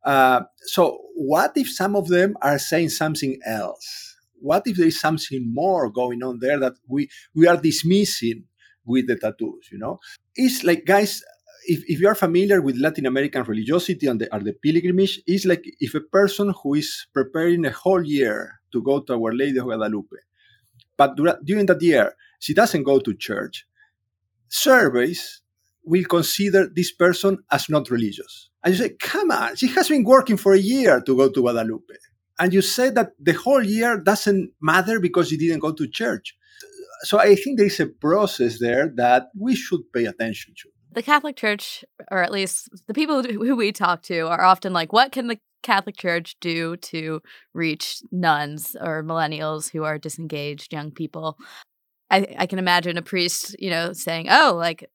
[0.04, 4.16] Uh, so, what if some of them are saying something else?
[4.38, 8.44] What if there is something more going on there that we we are dismissing?
[8.90, 10.00] With the tattoos, you know?
[10.34, 11.22] It's like, guys,
[11.66, 15.44] if, if you are familiar with Latin American religiosity and the, or the pilgrimage, it's
[15.44, 19.58] like if a person who is preparing a whole year to go to Our Lady
[19.58, 20.16] of Guadalupe,
[20.96, 23.66] but during that year, she doesn't go to church,
[24.48, 25.42] surveys
[25.84, 28.50] will consider this person as not religious.
[28.62, 31.40] And you say, come on, she has been working for a year to go to
[31.40, 31.94] Guadalupe.
[32.38, 36.36] And you say that the whole year doesn't matter because she didn't go to church
[37.02, 40.68] so I think there is a process there that we should pay attention to.
[40.92, 44.92] The Catholic Church, or at least the people who we talk to, are often like,
[44.92, 47.20] what can the Catholic Church do to
[47.54, 51.36] reach nones or millennials who are disengaged young people?
[52.10, 54.90] I, I can imagine a priest, you know, saying, "Oh, like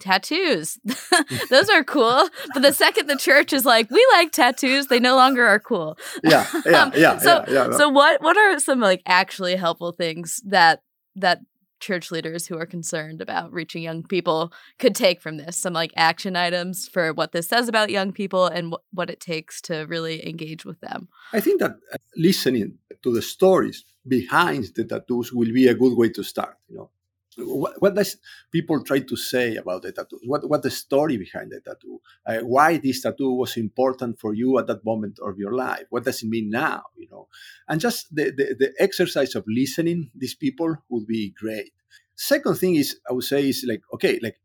[0.00, 0.78] tattoos,
[1.50, 5.16] those are cool." But the second the church is like, "We like tattoos," they no
[5.16, 5.98] longer are cool.
[6.24, 7.18] Yeah, yeah, Um, yeah.
[7.18, 10.80] so, yeah, yeah, so what what are some like actually helpful things that
[11.16, 11.40] that
[11.78, 15.56] church leaders who are concerned about reaching young people could take from this?
[15.56, 19.20] Some like action items for what this says about young people and wh- what it
[19.20, 21.08] takes to really engage with them.
[21.32, 25.96] I think that uh, listening to the stories behind the tattoos will be a good
[25.96, 26.56] way to start.
[26.68, 26.90] You know,
[27.36, 28.16] what, what does
[28.50, 30.18] people try to say about the tattoo?
[30.24, 32.00] What what the story behind the tattoo?
[32.26, 35.84] Uh, why this tattoo was important for you at that moment of your life?
[35.90, 36.84] What does it mean now?
[36.96, 37.28] You know,
[37.68, 41.72] and just the the, the exercise of listening these people would be great.
[42.14, 44.40] Second thing is, I would say is like okay, like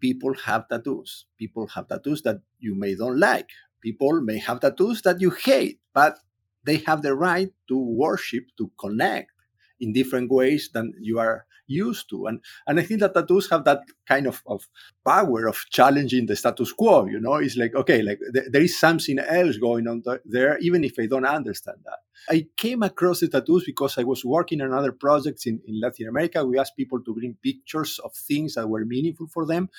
[0.00, 1.26] people have tattoos.
[1.38, 3.50] People have tattoos that you may don't like.
[3.80, 6.18] People may have tattoos that you hate, but
[6.64, 9.30] they have the right to worship, to connect
[9.78, 12.26] in different ways than you are used to.
[12.26, 14.68] And and I think that tattoos have that kind of, of
[15.06, 17.06] power of challenging the status quo.
[17.06, 20.58] You know, it's like, okay, like th- there is something else going on th- there,
[20.58, 21.98] even if I don't understand that.
[22.28, 26.08] I came across the tattoos because I was working on other projects in, in Latin
[26.08, 26.44] America.
[26.44, 29.70] We asked people to bring pictures of things that were meaningful for them.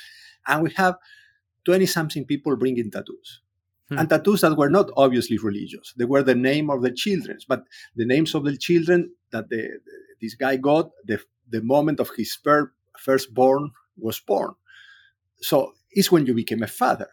[0.48, 0.96] And we have
[1.66, 3.42] 20 something people bringing tattoos.
[3.90, 4.00] Hmm.
[4.00, 5.94] And tattoos that were not obviously religious.
[5.98, 7.64] They were the name of the children, but
[7.96, 11.20] the names of the children that the, the- this guy got the,
[11.52, 14.54] the moment of his fir- firstborn was born.
[15.42, 17.10] So it's when you became a father.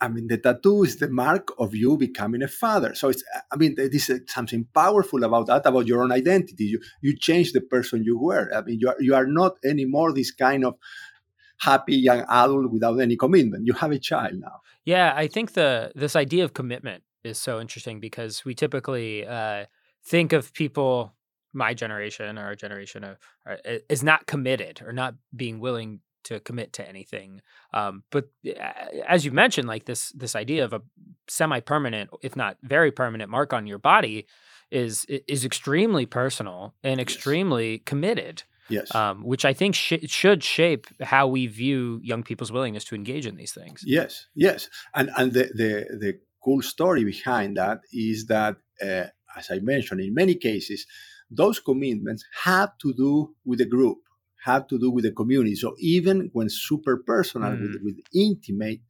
[0.00, 2.94] I mean, the tattoo is the mark of you becoming a father.
[2.94, 6.64] So it's, I mean, there is something powerful about that, about your own identity.
[6.64, 8.48] You, you change the person you were.
[8.54, 10.76] I mean, you are, you are not anymore this kind of
[11.58, 13.66] happy young adult without any commitment.
[13.66, 14.60] You have a child now.
[14.84, 19.66] Yeah, I think the this idea of commitment is so interesting because we typically uh,
[20.04, 21.12] think of people,
[21.64, 23.16] my generation or our generation, of,
[23.48, 27.40] uh, is not committed or not being willing to commit to anything.
[27.72, 28.72] Um, but uh,
[29.06, 30.80] as you mentioned, like this this idea of a
[31.28, 34.26] semi-permanent, if not very permanent, mark on your body
[34.70, 37.06] is is extremely personal and Yes.
[37.06, 38.42] extremely committed.
[38.70, 38.94] Yes.
[38.94, 43.26] Um, which I think sh- should shape how we view young people's willingness to engage
[43.26, 43.82] in these things.
[43.82, 45.70] Yes, yes, and and the the,
[46.04, 46.12] the
[46.44, 49.06] cool story behind that is that, uh,
[49.38, 50.86] as I mentioned, in many cases,
[51.30, 53.98] those commitments have to do with the group,
[54.44, 55.54] have to do with the community.
[55.54, 57.84] So even when super personal, with, Mm.
[57.84, 58.80] with intimate,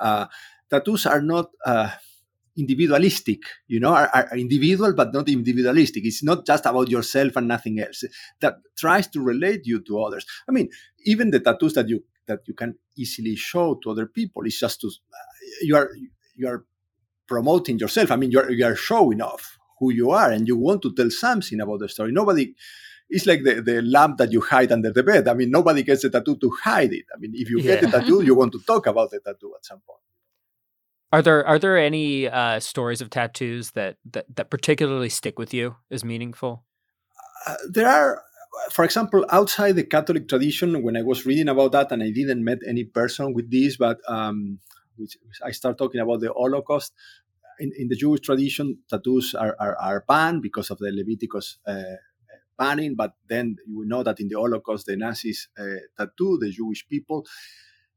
[0.00, 0.26] uh,
[0.70, 1.50] tattoos are not.
[1.64, 1.90] Uh,
[2.56, 7.48] individualistic you know are, are individual but not individualistic it's not just about yourself and
[7.48, 8.04] nothing else
[8.40, 10.68] that tries to relate you to others i mean
[11.04, 14.80] even the tattoos that you that you can easily show to other people is just
[14.80, 14.88] to
[15.62, 15.90] you are
[16.36, 16.64] you are
[17.26, 20.56] promoting yourself i mean you are, you are showing off who you are and you
[20.56, 22.12] want to tell something about the story.
[22.12, 22.54] Nobody
[23.10, 25.28] it's like the, the lamp that you hide under the bed.
[25.28, 27.04] I mean nobody gets a tattoo to hide it.
[27.14, 29.64] I mean if you get a tattoo you want to talk about the tattoo at
[29.64, 30.00] some point.
[31.12, 35.54] Are there are there any uh, stories of tattoos that, that that particularly stick with
[35.54, 36.64] you as meaningful?
[37.46, 38.22] uh, there are
[38.70, 42.44] for example outside the catholic tradition when i was reading about that and i didn't
[42.44, 44.58] met any person with this but um,
[44.96, 46.92] which i start talking about the holocaust
[47.58, 51.82] in, in the jewish tradition tattoos are, are, are banned because of the leviticus uh,
[52.58, 55.64] banning but then you know that in the holocaust the nazis uh,
[55.96, 57.24] tattoo the jewish people.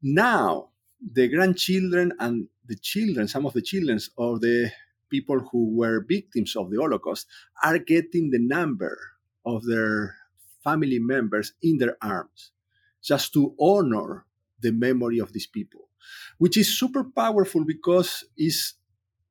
[0.02, 4.72] Now the grandchildren and the children some of the children of the
[5.10, 7.28] people who were victims of the holocaust
[7.64, 8.98] are getting the number
[9.46, 10.16] of their
[10.64, 12.52] family members in their arms
[13.02, 14.26] just to honor
[14.60, 15.88] the memory of these people,
[16.40, 18.74] which is super powerful because it's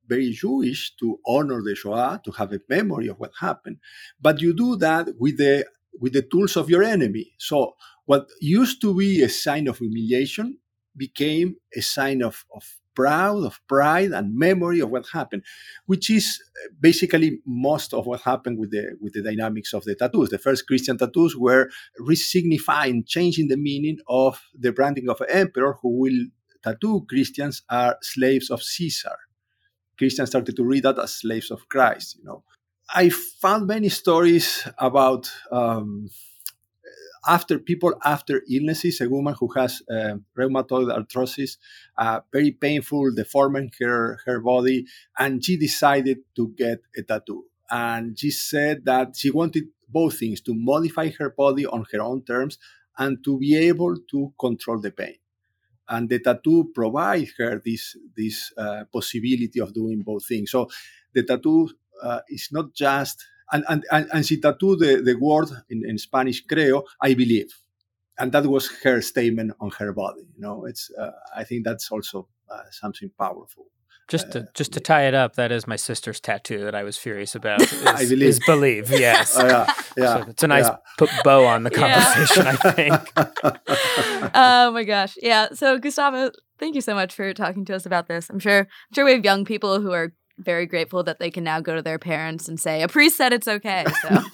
[0.07, 3.77] very Jewish to honor the Shoah, to have a memory of what happened.
[4.21, 5.65] But you do that with the
[5.99, 7.33] with the tools of your enemy.
[7.39, 10.59] So what used to be a sign of humiliation
[10.95, 12.63] became a sign of, of
[12.95, 15.43] proud, of pride, and memory of what happened,
[15.85, 19.93] which is eh, basically most of what happened with the with the dynamics of the
[19.93, 20.29] tattoos.
[20.29, 25.77] The first Christian tattoos were resignifying, changing the meaning of the branding of an emperor
[25.81, 26.19] who will
[26.63, 29.17] tattoo Christians are slaves of Caesar.
[29.97, 32.17] Christians started to read that as slaves of Christ.
[32.19, 32.43] You know,
[32.93, 36.09] I found many stories about um,
[37.27, 39.01] after people after illnesses.
[39.01, 41.57] A woman who has uh, rheumatoid arthritis,
[41.97, 44.85] uh, very painful, deforming her her body,
[45.17, 47.45] and she decided to get a tattoo.
[47.69, 52.23] And she said that she wanted both things: to modify her body on her own
[52.23, 52.57] terms
[52.97, 55.15] and to be able to control the pain
[55.89, 60.51] and the tattoo provides her this this uh, possibility of doing both things.
[60.51, 60.69] So
[61.13, 61.69] the tattoo
[62.03, 65.97] uh, is not just and, and, and, and she tattooed the, the word in, in
[65.97, 67.53] Spanish, creo, I believe.
[68.19, 70.27] And that was her statement on her body.
[70.35, 73.67] You know, it's, uh, I think that's also uh, something powerful.
[74.07, 76.83] Just to uh, just to tie it up, that is my sister's tattoo that I
[76.83, 77.61] was furious about.
[77.73, 78.21] Is, I believe.
[78.29, 79.37] is believe, yes.
[79.37, 79.65] Oh, yeah,
[79.97, 80.23] yeah.
[80.23, 80.77] So it's a nice yeah.
[80.97, 82.03] put bow on the Yeah.
[82.03, 82.93] conversation, I think.
[84.35, 85.17] oh my gosh.
[85.21, 85.49] Yeah.
[85.53, 88.29] So Gustavo, thank you so much for talking to us about this.
[88.29, 91.43] I'm sure I'm sure we have young people who are very grateful that they can
[91.43, 93.83] now go to their parents and say, a priest said it's okay.
[94.03, 94.19] So So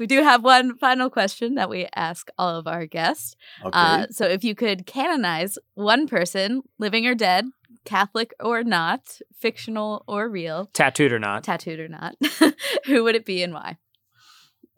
[0.00, 3.36] we do have one final question that we ask all of our guests.
[3.60, 3.70] Okay.
[3.78, 7.44] Uh, so if you could canonize one person, living or dead,
[7.84, 9.02] Catholic or not,
[9.36, 11.44] fictional or real, Tattooed or not.
[11.44, 12.16] tattooed or not,
[12.86, 13.76] who would it be and why?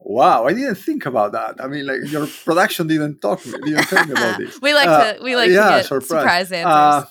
[0.05, 1.63] wow, I didn't think about that.
[1.65, 4.59] I mean, like your production didn't talk didn't tell me about this.
[4.67, 6.09] we like Uh, to we like yeah, to get surprise.
[6.49, 6.67] surprise, answers.
[6.67, 7.05] Uh,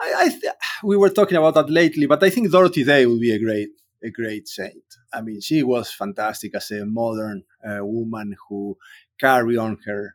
[0.00, 0.52] I, I th-
[0.84, 3.70] we were talking about that lately, but I think Dorothy Day would be a great
[4.08, 4.83] a great saint.
[5.14, 8.76] I mean, she was fantastic as a modern uh, woman who
[9.20, 10.14] carried on her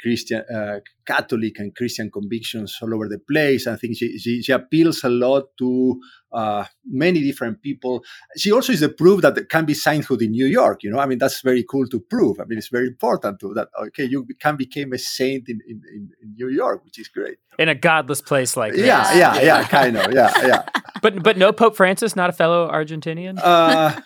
[0.00, 3.66] Christian, uh, Catholic and Christian convictions all over the place.
[3.66, 6.00] I think she, she, she appeals a lot to
[6.32, 8.04] uh, many different people.
[8.36, 10.82] She also is a proof that there can be sainthood in New York.
[10.82, 12.40] You know, I mean, that's very cool to prove.
[12.40, 13.68] I mean, it's very important to that.
[13.86, 17.38] Okay, you can become a saint in, in, in, New York, which is great.
[17.58, 18.84] In a godless place like this.
[18.84, 20.12] Yeah, yeah, yeah, kind of.
[20.12, 20.62] Yeah, yeah.
[21.02, 23.38] But but no Pope Francis, not a fellow Argentinian?
[23.40, 24.00] Uh,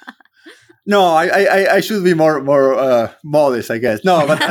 [0.91, 1.27] no, I,
[1.57, 4.05] I, I should be more more uh, modest, I guess.
[4.05, 4.39] No, but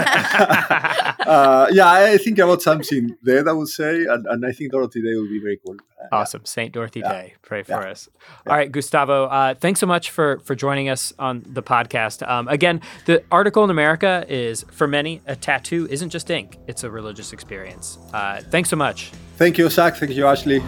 [1.28, 3.48] uh, yeah, I think about something there.
[3.48, 5.76] I would say, and, and I think Dorothy Day would be very cool.
[6.12, 6.46] Awesome.
[6.46, 7.12] Saint Dorothy Yeah.
[7.12, 7.34] Day.
[7.42, 7.92] Pray for Yeah.
[7.92, 8.10] us.
[8.48, 12.28] All right, Gustavo, uh, thanks so much for, for joining us on the podcast.
[12.28, 16.84] Um, again, the article in America is for many, a tattoo isn't just ink, it's
[16.84, 17.98] a religious experience.
[18.14, 19.12] Uh, thanks so much.
[19.38, 19.98] Thank you, Zach.
[19.98, 20.62] Thank you, Ashley.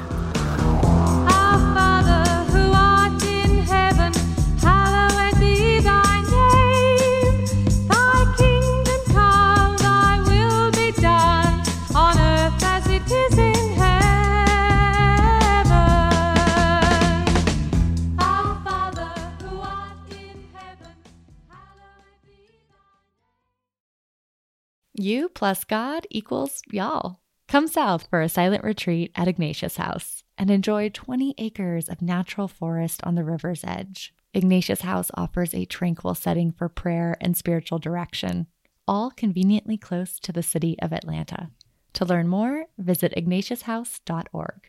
[24.94, 27.22] You plus God equals y'all.
[27.48, 32.48] Come south for a silent retreat at Ignatius House and enjoy 20 acres of natural
[32.48, 34.14] forest on the river's edge.
[34.34, 38.48] Ignatius House offers a tranquil setting for prayer and spiritual direction,
[38.88, 41.52] all conveniently close to the city of Atlanta.
[41.94, 44.68] To learn more, visit ignatiushouse.org.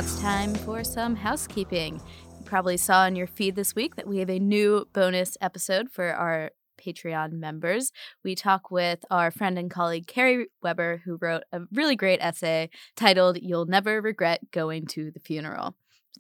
[0.04, 1.96] it's time for some housekeeping.
[1.96, 5.90] You probably saw in your feed this week that we have a new bonus episode
[5.90, 7.94] for our Patreon members.
[8.22, 12.70] We talk with our friend and colleague Kerry Weber, who wrote a really great essay
[12.98, 15.74] titled You'll Never Regret Going to the Funeral.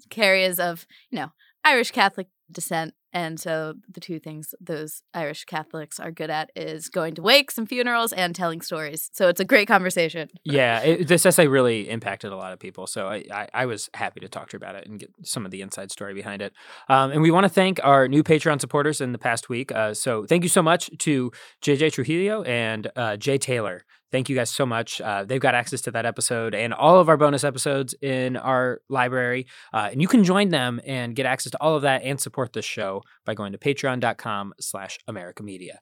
[0.09, 1.33] Kerry is of, you know,
[1.65, 2.93] Irish Catholic descent.
[3.13, 7.57] And so the two things those Irish Catholics are good at is going to wakes
[7.57, 9.09] and funerals and telling stories.
[9.13, 10.29] So it's a great conversation.
[10.43, 12.87] Yeah, it, this essay really impacted a lot of people.
[12.87, 15.45] So I, I, I was happy to talk to her about it and get some
[15.45, 16.53] of the inside story behind it.
[16.89, 19.71] Um, and we want to thank our new Patreon supporters in the past week.
[19.71, 23.85] Uh, so thank you so much to JJ Trujillo and uh, Jay Taylor.
[24.13, 25.01] Thank you guys so much.
[25.01, 28.79] Uh, they've got access to that episode and all of our bonus episodes in our
[28.87, 29.47] library.
[29.73, 32.53] Uh, and you can join them and get access to all of that and support
[32.53, 35.79] this show by going to patreon.com slash America Media.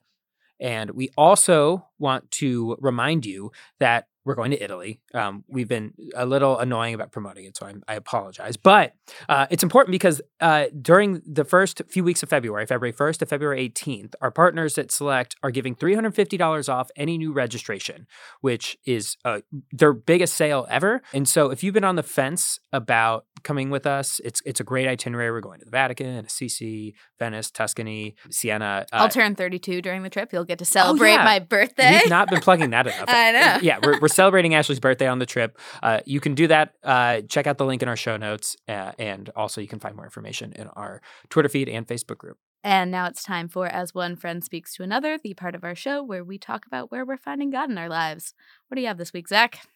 [0.58, 5.00] And we also want to remind you that we're going to Italy.
[5.14, 8.56] Um, we've been a little annoying about promoting it, so I'm, I apologize.
[8.56, 8.94] But
[9.28, 13.26] uh, it's important because uh, during the first few weeks of February, February 1st to
[13.26, 18.06] February 18th, our partners at Select are giving $350 off any new registration,
[18.40, 19.40] which is uh,
[19.72, 21.02] their biggest sale ever.
[21.12, 24.64] And so if you've been on the fence about coming with us, it's it's a
[24.64, 25.32] great itinerary.
[25.32, 28.86] We're going to the Vatican, Assisi, Venice, Tuscany, Siena.
[28.92, 30.32] I'll Uh, turn 32 during the trip.
[30.32, 31.24] You'll get to celebrate yeah.
[31.24, 31.98] my birthday.
[32.02, 33.04] We've not been plugging that enough.
[33.08, 33.58] I know.
[33.62, 35.58] Yeah, we're, we're celebrating Ashley's birthday on the trip.
[35.82, 36.74] Uh, you can do that.
[36.82, 38.56] Uh, check out the link in our show notes.
[38.68, 41.00] Uh, and also, you can find more information in our
[41.30, 42.38] Twitter feed and Facebook group.
[42.64, 45.74] And now it's time for As One Friend Speaks to Another, the part of our
[45.74, 48.34] show where we talk about where we're finding God in our lives.
[48.68, 49.66] What do you have this week, Zach?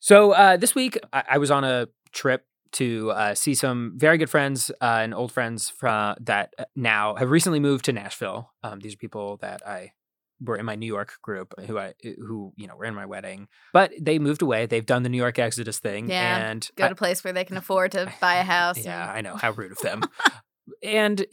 [0.00, 4.18] So uh, this week, I-, I was on a trip to uh, see some very
[4.18, 8.52] good friends uh, and old friends from that uh, now have recently moved to Nashville.
[8.62, 9.92] Um, these are people that I
[10.40, 13.48] were in my New York group who I who you know were in my wedding,
[13.72, 14.66] but they moved away.
[14.66, 17.32] They've done the New York Exodus thing, Yeah, and Go I- to a place where
[17.32, 18.78] they can afford to buy a house.
[18.84, 20.02] yeah, and- I know how rude of them.
[20.82, 21.24] and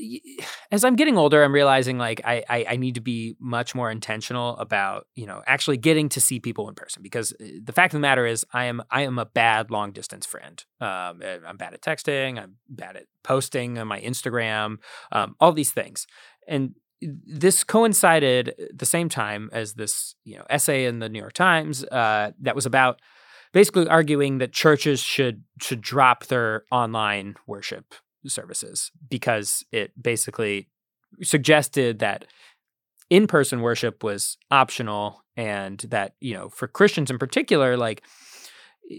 [0.72, 3.90] as I'm getting older, I'm realizing like I, I I need to be much more
[3.90, 7.94] intentional about you know actually getting to see people in person because uh, the fact
[7.94, 10.64] of the matter is I am I am a bad long distance friend.
[10.80, 12.40] Um, uh, I'm bad at texting.
[12.42, 14.78] I'm bad at posting on my Instagram.
[15.12, 16.06] Um, all these things,
[16.48, 16.76] and
[17.26, 21.84] this coincided the same time as this you know essay in the New York Times
[21.86, 23.00] uh, that was about
[23.52, 27.94] basically arguing that churches should should drop their online worship
[28.28, 30.70] services because it basically
[31.22, 32.26] suggested that
[33.10, 38.04] in-person worship was optional and that you know for Christians in particular like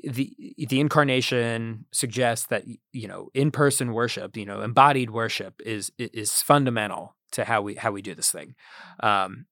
[0.09, 0.35] the
[0.69, 7.17] the incarnation suggests that you know in-person worship you know embodied worship is is fundamental
[7.35, 8.55] to how we how we do this thing
[9.01, 9.47] um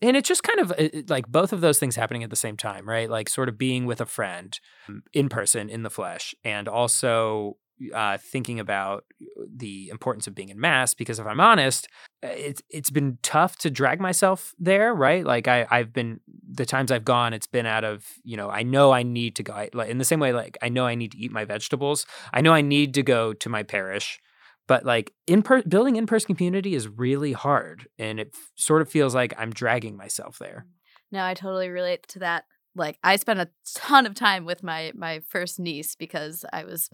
[0.00, 2.56] and it's just kind of uh, like both of those things happening at the same
[2.56, 4.58] time right like sort of being with a friend
[4.88, 7.56] um, in person in the flesh and also
[7.92, 9.04] uh, thinking about
[9.54, 11.88] the importance of being in mass because if I'm honest,
[12.22, 15.24] uh, it's it's been tough to drag myself there, right?
[15.24, 18.62] Like I I've been the times I've gone, it's been out of you know I
[18.62, 20.94] know I need to go I, like in the same way like I know I
[20.94, 22.06] need to eat my vegetables.
[22.32, 24.20] I know I need to go to my parish,
[24.66, 28.82] but like in per- building in person community is really hard, and it f- sort
[28.82, 30.66] of feels like I'm dragging myself there.
[30.66, 30.72] Mm.
[31.12, 32.44] No, I totally relate to that.
[32.74, 36.88] Like I spent a ton of time with my my first niece because I was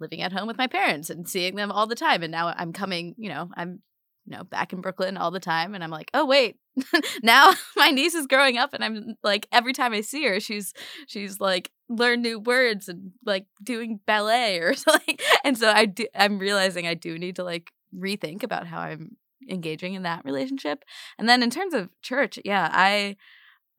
[0.00, 2.72] living at home with my parents and seeing them all the time and now I'm
[2.72, 3.80] coming, you know, I'm
[4.28, 6.56] you know, back in Brooklyn all the time and I'm like, "Oh wait,
[7.22, 10.72] now my niece is growing up and I'm like every time I see her, she's
[11.06, 16.06] she's like learn new words and like doing ballet or something." And so I do
[16.14, 19.16] I'm realizing I do need to like rethink about how I'm
[19.48, 20.84] engaging in that relationship.
[21.18, 23.16] And then in terms of church, yeah, I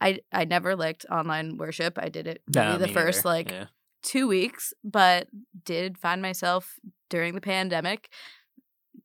[0.01, 1.99] I I never liked online worship.
[2.01, 3.35] I did it maybe No, the first neither.
[3.37, 3.65] like Yeah.
[4.01, 5.27] two weeks, but
[5.63, 6.79] did find myself
[7.09, 8.09] during the pandemic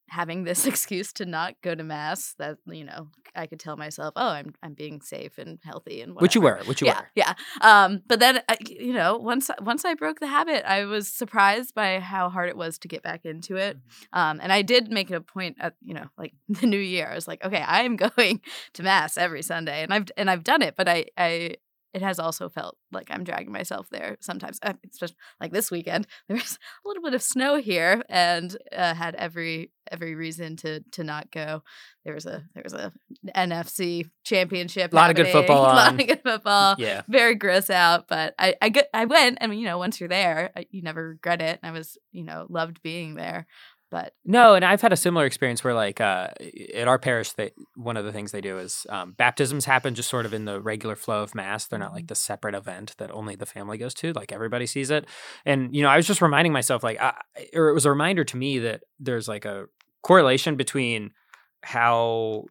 [0.08, 4.12] having this excuse to not go to mass that you know i could tell myself
[4.16, 7.08] oh i'm i'm being safe and healthy and which you were, which you yeah were.
[7.14, 11.08] yeah um but then I- you know once once i broke the habit i was
[11.08, 14.18] surprised by how hard it was to get back into it Mm-hmm.
[14.18, 17.08] um and i did make it a point at you know like the new year
[17.10, 18.40] i was like okay i am going
[18.74, 21.54] to mass every sunday and i've and i've done it but i i
[21.94, 24.58] it has also felt like I'm dragging myself there sometimes.
[24.62, 28.94] Uh, Especially like this weekend, there was a little bit of snow here, and uh,
[28.94, 31.62] had every every reason to to not go.
[32.04, 32.92] There was a there was a
[33.36, 34.92] NFC championship.
[34.92, 36.00] A lot of good football A lot on.
[36.00, 36.74] of good football.
[36.78, 37.02] Yeah.
[37.08, 39.38] Very gross out, but I I get I went.
[39.40, 41.60] I mean, you know, once you're there, you never regret it.
[41.62, 43.46] And I was you know loved being there.
[43.90, 46.28] But No, and I've had a similar experience where, like, uh,
[46.74, 50.08] at our parish, they one of the things they do is um, baptisms happen just
[50.08, 51.66] sort of in the regular flow of mass.
[51.66, 54.12] They're not like the separate event that only the family goes to.
[54.12, 55.06] Like everybody sees it,
[55.44, 57.14] and you know, I was just reminding myself, like, I,
[57.54, 59.66] or it was a reminder to me that there's like a
[60.02, 61.12] correlation between
[61.62, 62.44] how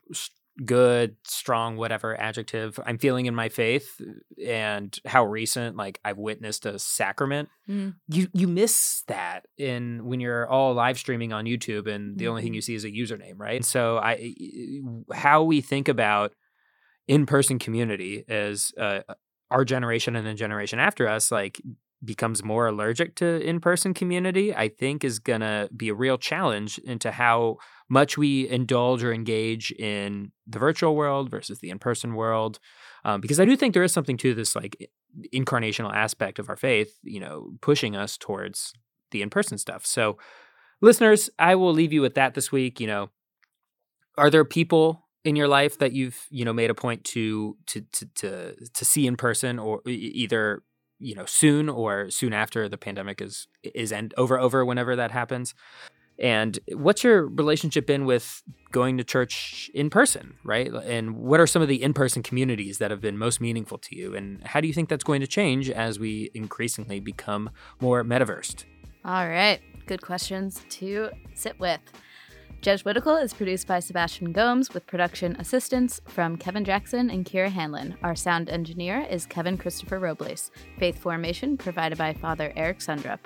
[0.65, 3.99] good, strong, whatever adjective I'm feeling in my faith,
[4.45, 7.49] and how recent, like, I've witnessed a sacrament.
[7.67, 12.27] Mm, you you miss that in when you're all live streaming on YouTube and the
[12.27, 13.55] only thing you see is a username, right?
[13.55, 14.33] And so I
[15.13, 16.33] how we think about
[17.07, 18.99] in-person community as uh,
[19.51, 21.61] our generation and the generation after us like
[22.03, 26.77] becomes more allergic to in-person community, I think is going to be a real challenge
[26.79, 27.57] into how
[27.89, 32.59] much we indulge or engage in the virtual world versus the in-person world.
[33.05, 34.89] Um, because I do think there is something to this like
[35.33, 38.73] incarnational aspect of our faith, you know, pushing us towards
[39.11, 39.85] the in-person stuff.
[39.85, 40.17] So,
[40.81, 42.79] listeners, I will leave you with that this week.
[42.79, 43.09] You know,
[44.17, 47.81] are there people in your life that you've you know made a point to to
[47.91, 50.63] to to, to see in person, or either
[50.99, 55.11] you know soon or soon after the pandemic is is end over over whenever that
[55.11, 55.53] happens?
[56.19, 60.71] And what's your relationship been with going to church in person, right?
[60.71, 63.95] And what are some of the in person communities that have been most meaningful to
[63.95, 64.15] you?
[64.15, 67.49] And how do you think that's going to change as we increasingly become
[67.81, 68.65] more metaversed?
[69.03, 69.59] All right.
[69.87, 71.81] Good questions to sit with.
[72.63, 77.97] Jesuitical is produced by Sebastian Gomes with production assistance from Kevin Jackson and Kira Hanlon.
[78.03, 80.49] Our sound engineer is Kevin Christopher Robles.
[80.79, 83.19] Faith formation provided by Father Eric Sundrup.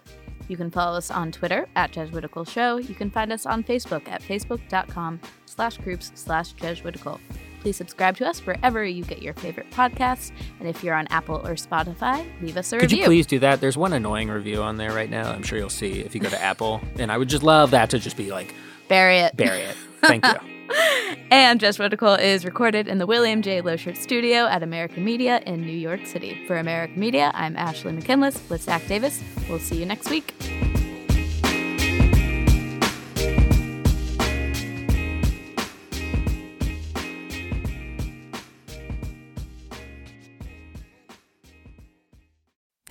[0.48, 2.78] You can follow us on Twitter at Jesuitical Show.
[2.78, 7.20] You can find us on Facebook at facebook.com slash groups slash Jesuitical.
[7.62, 10.32] Please subscribe to us wherever you get your favorite podcasts.
[10.60, 12.88] And if you're on Apple or Spotify, leave us a review.
[12.88, 12.98] Could review.
[13.04, 13.62] you please do that?
[13.62, 15.32] There's one annoying review on there right now.
[15.32, 16.82] I'm sure you'll see if you go to Apple.
[16.98, 18.56] And I would just love that to just be like,
[18.88, 19.36] Bury it.
[19.36, 19.76] bury it.
[20.02, 20.34] Thank you.
[21.32, 23.62] and Just Jesuitical is recorded in the William J.
[23.62, 26.46] Loschert Studio at America Media in New York City.
[26.48, 29.22] For America Media, I'm Ashley McKinless with Zach Davis.
[29.50, 30.34] We'll see you next week.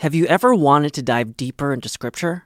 [0.00, 2.45] Have you ever wanted to dive deeper into Scripture?